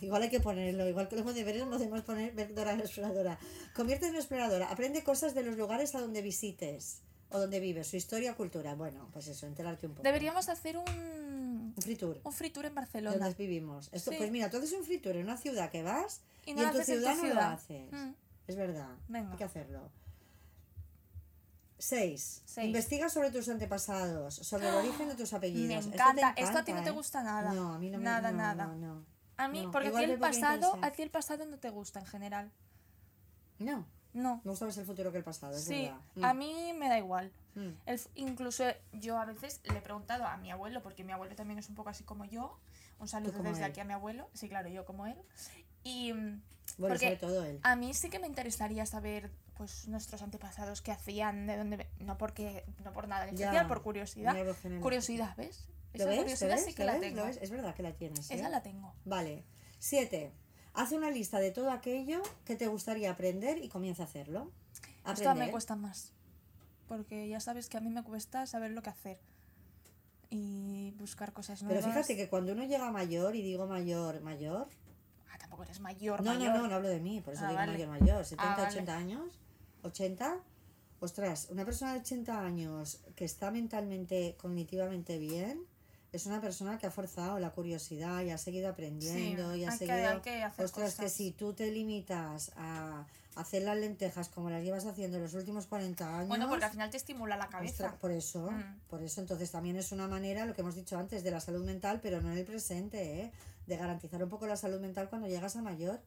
[0.00, 3.38] Igual hay que ponerlo, igual que los deberes podemos poner ver Dora la exploradora.
[3.76, 4.68] Conviértete en una exploradora.
[4.68, 8.74] Aprende cosas de los lugares a donde visites o donde vives, su historia o cultura.
[8.74, 10.02] Bueno, pues eso, enterarte un poco.
[10.02, 12.18] Deberíamos hacer un, Un free tour.
[12.24, 13.30] un free tour en Donde Barcelona.
[13.38, 13.88] vivimos.
[13.92, 14.16] Esto, Sí.
[14.16, 16.62] Pues mira, tú haces un free tour en una ciudad que vas Y en tu
[16.64, 17.92] haces en tu ciudad no lo haces.
[17.92, 18.14] Mm.
[18.46, 18.88] Es verdad.
[19.08, 19.30] Venga.
[19.32, 19.90] Hay que hacerlo.
[21.80, 22.42] 6.
[22.44, 22.66] Seis.
[22.66, 25.68] Investiga sobre tus antepasados, sobre el origen de tus apellidos.
[25.68, 26.34] Me Esto encanta.
[26.36, 26.92] Esto a ti no te ¿eh?
[26.92, 27.52] gusta nada.
[27.52, 28.66] No, a mí no me Nada, no, nada.
[28.66, 29.04] No, no.
[29.36, 32.00] A mí, porque a ti el me pasado, a ti el pasado no te gusta
[32.00, 32.50] en general.
[33.60, 34.40] No, No.
[34.44, 36.00] me gusta más el futuro que el pasado, es Sí, verdad.
[36.16, 37.32] Mm, a mí me da igual.
[37.54, 37.68] mm.
[37.86, 41.58] El incluso yo a veces le he preguntado a mi abuelo, porque mi abuelo también
[41.60, 42.58] es un poco así como yo.
[42.98, 43.70] Un saludo desde él.
[43.70, 44.28] aquí a mi abuelo.
[44.34, 45.16] Sí, claro, yo como él.
[45.88, 46.42] Y mm,
[46.78, 47.58] Bueno, porque sobre todo él.
[47.62, 51.86] a mí sí que me interesaría saber pues nuestros antepasados qué hacían, de dónde...
[52.00, 54.36] No porque no por nada en especial, por curiosidad.
[54.80, 55.64] Curiosidad, ¿ves?
[55.94, 56.16] ¿Lo Esa ves?
[56.16, 56.64] ¿Lo curiosidad ves?
[56.64, 57.00] sí que ¿Lo la ves?
[57.00, 57.16] tengo.
[57.20, 57.38] ¿Lo ves?
[57.42, 58.30] Es verdad que la tienes.
[58.30, 58.34] ¿eh?
[58.34, 58.94] Esa la tengo.
[59.04, 59.42] Vale.
[59.80, 60.30] 7.
[60.74, 64.52] Haz una lista de todo aquello que te gustaría aprender y comienza a hacerlo.
[64.74, 65.50] Esto me Aprender.
[65.50, 66.12] cuesta más.
[66.86, 69.18] Porque ya sabes que a mí me cuesta saber lo que hacer.
[70.30, 71.86] Y buscar cosas Pero nuevas.
[71.90, 74.68] fíjate que cuando uno llega mayor, y digo mayor, mayor,
[75.48, 76.52] tampoco eres mayor, No, mayor.
[76.54, 77.72] no, no, no hablo de mí, por eso Ah, digo vale.
[77.86, 78.24] mayor, mayor.
[78.24, 78.68] 70, vale.
[78.68, 79.40] 80 años.
[79.82, 80.36] 80.
[81.00, 85.62] Ostras, una persona de 80 años que está mentalmente, cognitivamente bien,
[86.12, 89.70] es una persona que ha forzado la curiosidad y ha seguido aprendiendo Sí, y ha
[89.70, 90.08] hay que- seguido.
[90.10, 91.12] hay que hacer Ostras, que cosas.
[91.12, 96.16] si tú te limitas a hacer las lentejas como las llevas haciendo los últimos 40
[96.16, 96.28] años.
[96.28, 97.72] Bueno, porque al final te estimula la cabeza.
[97.84, 98.80] Ostras, por eso, Mm.
[98.88, 101.64] por eso entonces también es una manera, lo que hemos dicho antes, de la salud
[101.64, 103.32] mental, pero no en el presente, ¿eh?
[103.68, 106.00] De garantizar un poco la salud mental cuando llegas a mayor.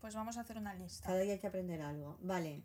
[0.00, 1.06] Pues vamos a hacer una lista.
[1.06, 2.16] Cada día hay que aprender algo.
[2.22, 2.62] Vale.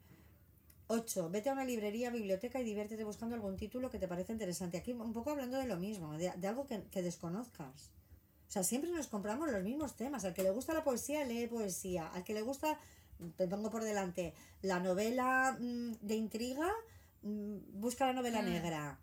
[0.87, 1.29] 8.
[1.31, 4.77] Vete a una librería, biblioteca y diviértete buscando algún título que te parece interesante.
[4.77, 7.91] Aquí un poco hablando de lo mismo, de, de algo que, que desconozcas.
[8.47, 10.23] O sea, siempre nos compramos los mismos temas.
[10.25, 12.07] Al que le gusta la poesía, lee poesía.
[12.09, 12.77] Al que le gusta,
[13.37, 16.69] te pongo por delante, la novela mm, de intriga,
[17.23, 18.45] mm, busca la novela Mm.
[18.45, 18.99] negra.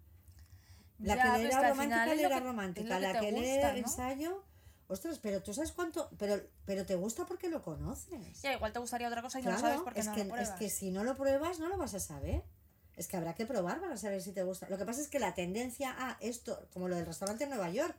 [1.01, 3.01] La Ya, que lee romántica, lo romántica.
[3.01, 3.79] La que lee gusta, ¿no?
[3.79, 4.45] ensayo.
[4.91, 6.11] Ostras, pero tú sabes cuánto.
[6.19, 8.43] Pero, pero te gusta porque lo conoces.
[8.43, 10.27] Ya, igual te gustaría otra cosa y no lo sabes porque es, no que, lo
[10.27, 10.59] es pruebas.
[10.59, 12.43] que si no lo pruebas no lo vas a saber.
[12.97, 14.69] Es que habrá que probar para saber si te gusta.
[14.69, 17.71] Lo que pasa es que la tendencia a esto, como lo del restaurante en Nueva
[17.71, 17.97] York,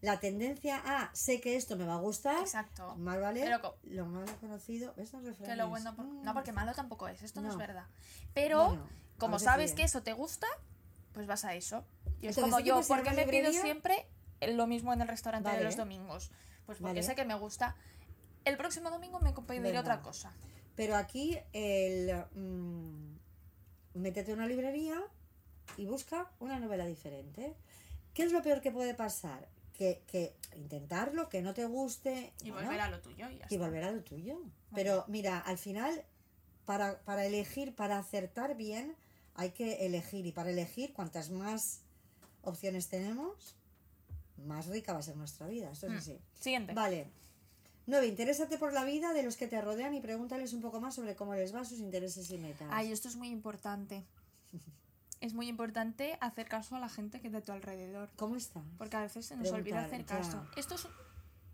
[0.00, 2.94] la tendencia a sé que esto me va a gustar, Exacto.
[2.96, 4.92] más vale Pero lo malo conocido.
[4.96, 5.56] ¿Ves los Que refranes?
[5.56, 5.96] lo bueno...
[5.96, 6.34] por- No, Mm.
[6.34, 7.22] porque malo tampoco es.
[7.22, 7.86] Esto no, es verdad.
[8.34, 8.86] Pero, Bueno,
[9.18, 10.46] como sabes que eso te gusta,
[11.14, 11.84] pues vas a eso.
[12.20, 14.06] Y es como ¿tú yo, ¿por qué me pido siempre
[14.48, 16.30] lo mismo en el restaurante de los domingos?
[16.66, 17.02] Pues porque Vale.
[17.02, 17.76] sé que me gusta.
[18.44, 19.80] El próximo domingo me pediré Venga.
[19.80, 20.32] otra cosa.
[20.76, 23.16] Pero aquí el mm,
[23.94, 25.00] métete a una librería
[25.76, 27.54] y busca una novela diferente.
[28.12, 29.48] ¿Qué es lo peor que puede pasar?
[29.72, 33.46] Que, que intentarlo, que no te guste Y bueno, volver a lo tuyo y ya
[33.50, 34.40] y volver a lo tuyo.
[34.72, 36.04] Pero mira, al final,
[36.64, 38.96] para, para elegir, para acertar bien,
[39.34, 40.26] hay que elegir.
[40.26, 41.80] Y para elegir, cuantas más
[42.42, 43.56] opciones tenemos,
[44.38, 45.70] más rica va a ser nuestra vida.
[45.70, 45.96] Esto es Mm.
[45.96, 46.18] así.
[46.40, 46.72] Siguiente.
[46.74, 47.10] Vale.
[47.86, 48.06] 9.
[48.06, 51.14] Interésate por la vida de los que te rodean y pregúntales un poco más sobre
[51.16, 52.68] cómo les va, sus intereses y metas.
[52.70, 54.04] Ay, esto es muy importante.
[55.20, 58.10] Es muy importante hacer caso a la gente que es de tu alrededor.
[58.16, 58.62] ¿Cómo está?
[58.76, 60.18] Porque a veces se nos olvida hacer ya.
[60.18, 60.46] caso.
[60.54, 60.86] Esto es,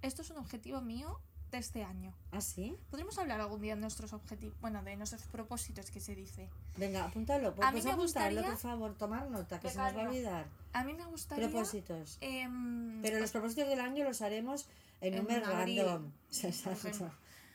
[0.02, 1.20] esto es un objetivo mío
[1.50, 2.14] de este año.
[2.32, 2.76] ¿Ah, sí?
[2.90, 6.48] Podremos hablar algún día de nuestros objetivos, bueno, de nuestros propósitos que se dice.
[6.76, 7.54] Venga, apúntalo.
[7.54, 8.94] Pues A mí me apuntarlo, gustaría- por favor.
[8.96, 10.46] Tomar nota, que se nos va a olvidar.
[10.72, 11.48] A mí me gustaría...
[11.48, 12.18] Propósitos.
[12.20, 14.66] em, Pero los propósitos del año los haremos
[15.00, 16.12] en, un En mes abril, random.
[16.42, 17.10] Exacto.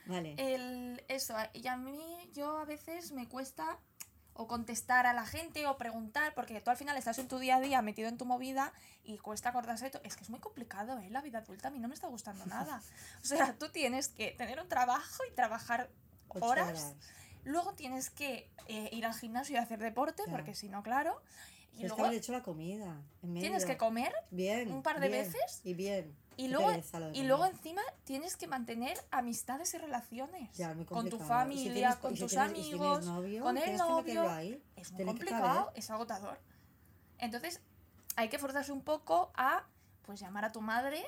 [0.06, 0.34] Vale.
[0.38, 1.98] el, eso, y a mí
[2.32, 3.78] yo a veces me cuesta
[4.38, 7.56] o contestar a la gente o preguntar, porque tú al final estás en tu día
[7.56, 8.72] a día metido en tu movida
[9.04, 10.02] y cuesta acordarse de todo.
[10.04, 11.08] Es que es muy complicado, ¿eh?
[11.10, 12.82] La vida adulta a mí no me está gustando nada.
[13.22, 15.88] O sea, tú tienes que tener un trabajo y trabajar
[16.28, 16.94] horas.
[17.44, 20.30] Luego tienes que eh, ir al gimnasio y hacer deporte, Claro.
[20.38, 21.20] porque si no, claro.
[21.72, 23.00] Y que luego hecho la comida.
[23.22, 24.72] en tienes que comer Bien.
[24.72, 25.60] un par de bien, veces.
[25.62, 26.16] Y bien.
[26.36, 26.70] Y luego,
[27.14, 30.54] y luego encima tienes que mantener amistades y relaciones.
[30.56, 33.76] Ya, con tu si familia, tienes- con si tus tienes- si amigos, novio, con el
[33.76, 34.30] novio.
[34.30, 34.62] ahí.
[34.76, 35.78] Es muy complicado, caber.
[35.78, 36.38] es agotador.
[37.18, 37.60] Entonces,
[38.16, 39.64] hay que forzarse un poco a
[40.02, 41.04] pues llamar a tu madre.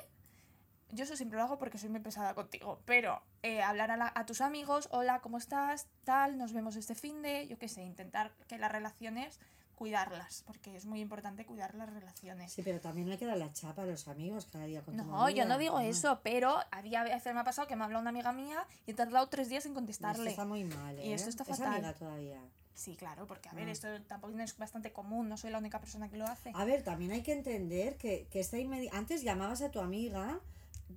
[0.91, 4.11] Yo eso siempre lo hago porque soy muy pesada contigo, pero eh, hablar a, la-
[4.15, 5.87] a tus amigos, hola, ¿cómo estás?
[6.03, 9.39] Tal, nos vemos este fin de, yo qué sé, intentar que las relaciones
[9.79, 12.51] cuidarlas, porque es muy importante cuidar las relaciones.
[12.51, 14.95] Sí, pero también no hay que dar la chapa a los amigos cada día con
[14.97, 15.85] tu No, yo no digo no.
[15.85, 18.91] eso, pero había veces me ha pasado que me ha hablado una amiga mía y
[18.91, 20.29] he tardado tres días en Esto contestarle.
[20.29, 21.07] está muy mal, ¿eh?
[21.07, 21.73] Y esto está Es fatal.
[21.75, 22.41] amiga todavía.
[22.75, 23.71] Sí, claro, porque a ver, Ah.
[23.71, 26.51] esto tampoco es bastante común, no soy la única persona que lo hace.
[26.53, 30.39] A ver, también hay que entender que, que esta inmedi- antes llamabas a tu amiga,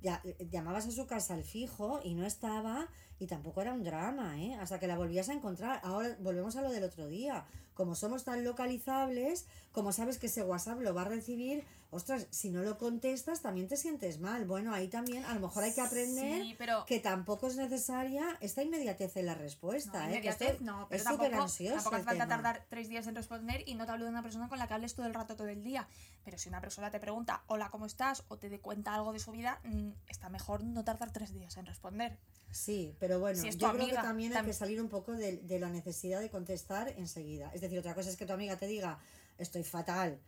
[0.00, 2.88] ya- llamabas a su casa al fijo y no estaba
[3.18, 4.54] y tampoco era un drama, ¿eh?
[4.54, 5.80] Hasta que la volvías a encontrar.
[5.84, 7.44] Ahora volvemos a lo del otro día.
[7.74, 11.64] Como somos tan localizables, como sabes que ese WhatsApp lo va a recibir,
[11.94, 14.46] ostras, si no lo contestas también te sientes mal.
[14.46, 18.24] Bueno, ahí también a lo mejor hay que aprender Sí, pero que tampoco es necesaria
[18.40, 20.12] esta inmediatez en la respuesta, no, ¿eh?
[20.12, 22.42] Que inmediatez esto no, pero es súper tampoco, ansioso tampoco hace falta tema.
[22.42, 24.74] tardar tres días en responder y no te hablo de una persona con la que
[24.74, 25.86] hables todo el rato, todo el día.
[26.24, 28.24] Pero si una persona te pregunta, hola, ¿cómo estás?
[28.28, 31.56] o te de cuenta algo de su vida, mm, está mejor no tardar tres días
[31.58, 32.16] en responder.
[32.50, 35.38] Sí, pero bueno, Si yo creo que también hay tam- que salir un poco de,
[35.38, 37.50] de la necesidad de contestar enseguida.
[37.54, 38.98] Es decir, otra cosa es que tu amiga te diga,
[39.42, 40.18] estoy fatal,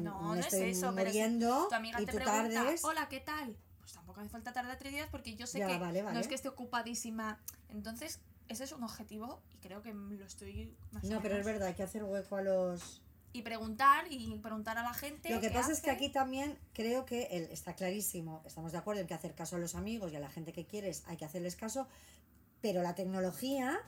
[0.00, 2.84] No, me no es eso, pero si muriendo Tu amiga y te tú pregunta, tardes.
[2.84, 3.56] hola, ¿qué tal?
[3.80, 6.28] Pues tampoco hace falta tardar tres días porque yo sé Ya, que vale, no es
[6.28, 7.38] que esté ocupadísima.
[7.68, 11.68] Entonces, ese es un objetivo y creo que lo estoy más No, pero es verdad,
[11.68, 13.00] hay que hacer hueco a los...
[13.34, 15.30] Y preguntar y preguntar a la gente.
[15.30, 19.00] Lo que pasa es que aquí también creo que el- está clarísimo, estamos de acuerdo
[19.00, 21.24] en que hacer caso a los amigos y a la gente que quieres hay que
[21.24, 21.88] hacerles caso,
[22.60, 23.80] pero la tecnología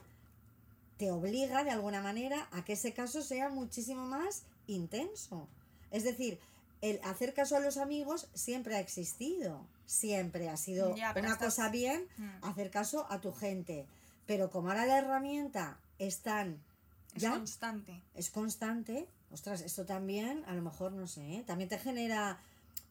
[0.97, 5.49] te obliga de alguna manera a que ese caso sea muchísimo más intenso.
[5.91, 6.39] Es decir,
[6.81, 11.39] el hacer caso a los amigos siempre ha existido, siempre ha sido Ya, una estás-
[11.55, 12.31] cosa bien Mm.
[12.45, 13.87] hacer caso a tu gente,
[14.27, 16.59] pero como ahora la herramienta es tan
[17.15, 18.01] Es ya constante.
[18.15, 21.45] es constante, ostras, esto también, a lo mejor, no sé, ¿eh?
[21.47, 22.39] también te genera,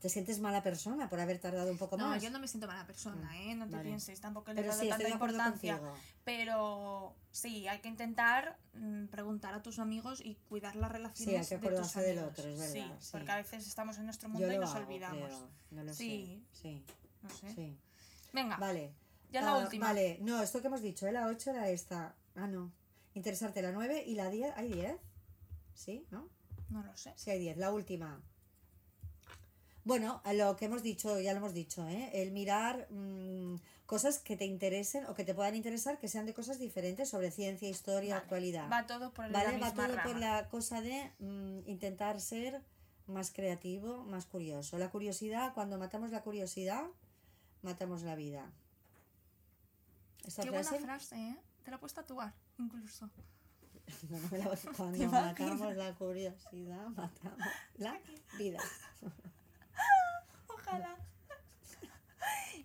[0.04, 2.22] te sientes mala persona por haber tardado un poco No, más.
[2.22, 3.56] yo no me siento mala persona, ¿eh?
[3.56, 3.88] No te Vale.
[3.88, 5.78] pienses, tampoco le dado sí, tanta importancia.
[5.80, 5.96] contigo.
[6.26, 11.58] Pero sí, hay que intentar mm, preguntar a tus amigos y cuidar las relaciones hay
[11.58, 13.10] que de tus del otro, es verdad, Sí, sí.
[13.14, 15.26] porque a veces estamos en nuestro Yo mundo y nos hago, olvidamos.
[15.26, 16.44] creo, no lo Sí.
[16.52, 16.62] sé.
[16.62, 16.86] Sí,
[17.22, 17.56] No sé.
[17.56, 17.78] sí.
[18.34, 18.92] Venga, Vale.
[19.32, 19.88] ya la Ah, última.
[19.88, 21.14] Vale, no, esto que hemos dicho, ¿eh?
[21.14, 22.14] la 8 era esta.
[22.36, 22.74] Ah, no.
[23.14, 24.52] Interesarte la 9 y la 10.
[24.58, 24.98] ¿Hay 10?
[25.74, 26.06] ¿Sí?
[26.12, 26.28] ¿No?
[26.68, 27.14] No lo sé.
[27.16, 27.56] Sí, hay 10.
[27.56, 28.22] La última.
[29.86, 32.10] Bueno, a lo que hemos dicho, ya lo hemos dicho, ¿eh?
[32.14, 33.56] el mirar mm,
[33.86, 37.32] cosas que te interesen o que te puedan interesar, que sean de cosas diferentes sobre
[37.32, 38.72] ciencia, historia, Vale, actualidad.
[38.72, 39.58] Va todo por la ¿Vale?
[39.58, 40.04] misma Va todo rama.
[40.04, 42.62] por la cosa de mm, intentar ser
[43.08, 44.78] más creativo, más curioso.
[44.78, 46.86] La curiosidad, cuando matamos la curiosidad,
[47.62, 48.50] matamos la vida.
[50.26, 51.38] Esta Qué buena frase, ¿eh?
[51.66, 53.10] Te la puedes tatuar, incluso.
[54.10, 57.40] no, no me la- cuando ¿Te matamos la curiosidad, matamos
[57.76, 58.00] la
[58.38, 58.60] vida.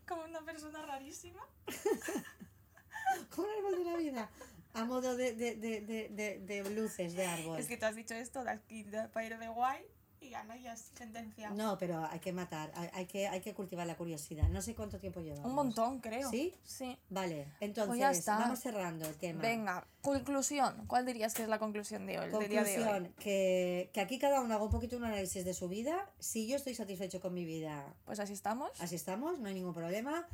[0.06, 1.46] Como una persona rarísima.
[3.34, 4.30] Como el árbol de la vida.
[4.74, 7.58] A modo de, de, de, de, luces de árbol.
[7.58, 9.84] Es que tú has dicho esto de aquí de- para ir de guay
[10.20, 11.50] y gana ya es sentencia.
[11.50, 14.48] No, pero hay que matar, hay, hay que, hay que cultivar la curiosidad.
[14.48, 15.46] No sé cuánto tiempo llevamos.
[15.46, 16.30] Un montón, creo.
[16.30, 16.54] ¿Sí?
[16.64, 16.98] Sí.
[17.08, 18.38] Vale, entonces Pues ya está.
[18.38, 19.40] vamos cerrando el tema.
[19.42, 20.86] Venga, conclusión.
[20.86, 22.30] ¿Cuál dirías que es la conclusión de hoy?
[22.30, 22.84] del día de hoy?
[22.84, 26.10] Conclusión, que, que aquí cada uno haga un poquito un análisis de su vida.
[26.18, 28.70] Si yo estoy satisfecho con mi vida, Pues así estamos.
[28.80, 30.26] así estamos, no hay ningún problema.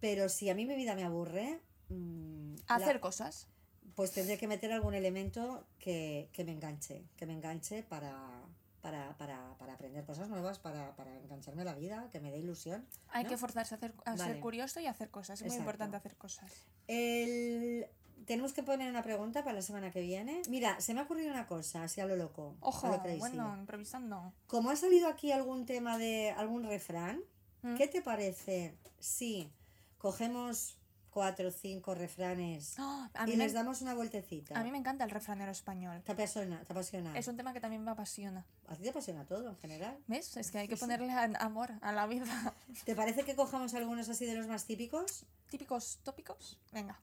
[0.00, 3.46] Pero si a mí mi vida me aburre, mm, la- Hacer cosas.
[3.94, 8.41] pues tendré que meter algún elemento que, que me enganche, que me enganche para,
[8.82, 12.38] para, para, para aprender cosas nuevas, para, para engancharme a la vida, que me dé
[12.38, 12.86] ilusión.
[13.08, 13.30] Hay ¿no?
[13.30, 14.24] que forzarse a, hacer, a Vale.
[14.24, 15.40] ser curioso y hacer cosas.
[15.40, 16.52] Es muy importante hacer cosas.
[16.88, 17.86] El...
[18.26, 20.42] Tenemos que poner una pregunta para la semana que viene.
[20.48, 22.56] Mira, se me ha ocurrido una cosa, así a lo loco.
[22.60, 24.32] Ojo, lo bueno, improvisando.
[24.46, 27.20] Como ha salido aquí algún tema de algún refrán,
[27.62, 27.74] ¿Mm?
[27.74, 29.50] ¿qué te parece si
[29.98, 30.78] cogemos
[31.12, 34.58] cuatro o cinco refranes Ah, a, mí y me, les damos una vueltecita?
[34.58, 36.02] a mí me encanta el refranero español.
[36.04, 36.64] ¿Te apasiona?
[36.64, 37.16] ¿Te apasiona?
[37.18, 38.44] Es un tema que también me apasiona.
[38.66, 39.98] ¿A ti te apasiona todo en general?
[40.08, 40.36] ¿Ves?
[40.36, 42.54] Es que hay que ponerle amor a la vida.
[42.84, 45.24] ¿Te parece que cojamos algunos así de los más típicos?
[45.50, 46.58] Típicos tópicos.
[46.72, 46.98] Venga.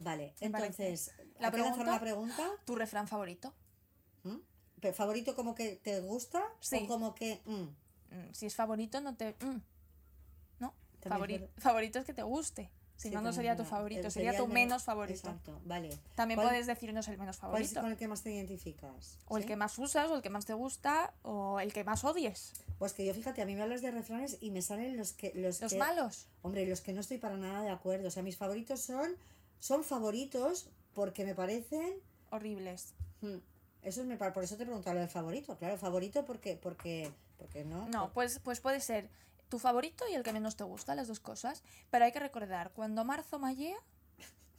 [0.00, 2.48] Vale, Me entonces, La ¿hay que lanzar pregunta- una pregunta?
[2.64, 3.52] ¿Tu refrán favorito?
[4.22, 4.36] ¿Mm?
[4.80, 6.40] ¿Pero ¿Favorito como que te gusta?
[6.60, 6.82] Sí.
[6.84, 7.40] ¿O como que...
[7.44, 7.52] mm?
[8.16, 9.32] Mm, Si es favorito, no te.
[9.40, 9.60] mm,
[10.60, 10.72] No.
[11.00, 11.54] También Favori- es verdad.
[11.62, 12.70] favorito es que te guste.
[12.98, 15.20] Si Sí, no, no sería tu favorito, sería tu men- menos favorito.
[15.28, 15.96] Exacto, vale.
[16.16, 17.80] También ¿Cuál- puedes decirnos el menos ¿Cuál es favorito.
[17.80, 19.18] con el que más te identificas?
[19.28, 22.02] O el que más usas, o el que más te gusta, o el que más
[22.02, 22.52] odies.
[22.80, 25.30] Pues que yo fíjate, a mí me hablas de refranes y me salen los que...
[25.36, 26.26] Los, Los que, malos.
[26.42, 28.08] Hombre, los que no estoy para nada de acuerdo.
[28.08, 29.16] O sea, mis favoritos son...
[29.60, 31.94] Son favoritos porque me parecen...
[32.30, 32.94] Horribles.
[33.20, 33.36] mm,
[33.82, 35.56] Eso es me por eso te preguntaba lo del favorito.
[35.56, 36.56] Claro, favorito porque...
[36.60, 37.88] Porque, porque no.
[37.90, 39.08] No, pues, pues puede ser
[39.48, 41.62] tu favorito y el que menos te gusta, las dos cosas.
[41.90, 43.76] Pero hay que recordar, cuando marzo mallea,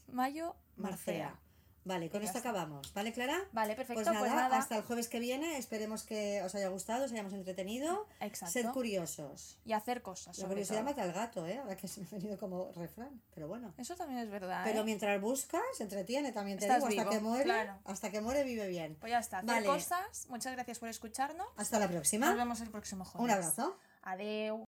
[0.08, 1.40] mayo Marcea.
[1.86, 2.50] Vale, con esto está.
[2.50, 2.94] acabamos.
[2.94, 3.40] ¿Vale, Clara?
[3.52, 4.58] Vale, perfecto, Pues nada, pues nada.
[4.58, 5.58] hasta el jueves que viene.
[5.58, 8.06] Esperemos que os haya gustado, os hayamos entretenido.
[8.20, 8.52] Exacto.
[8.52, 9.58] Sed curiosos.
[9.66, 10.38] Y hacer cosas.
[10.38, 11.58] La curiosidad mata al gato, ¿eh?
[11.58, 13.22] Ahora que se me ha venido como refrán.
[13.34, 13.74] Pero bueno.
[13.78, 14.62] Eso también es verdad.
[14.66, 14.84] Pero ¿eh?
[14.84, 17.80] mientras buscas, entretiene, también te Estás digo, hasta que muere, claro.
[17.86, 18.98] hasta que muere vive bien.
[19.00, 19.66] Pues ya está, hacer Vale.
[19.66, 20.28] cosas.
[20.30, 21.48] Muchas gracias por escucharnos.
[21.56, 22.36] Hasta la Nos próxima.
[22.36, 23.24] vemos el próximo jueves.
[23.24, 23.78] Un abrazo.
[24.04, 24.69] Adeu.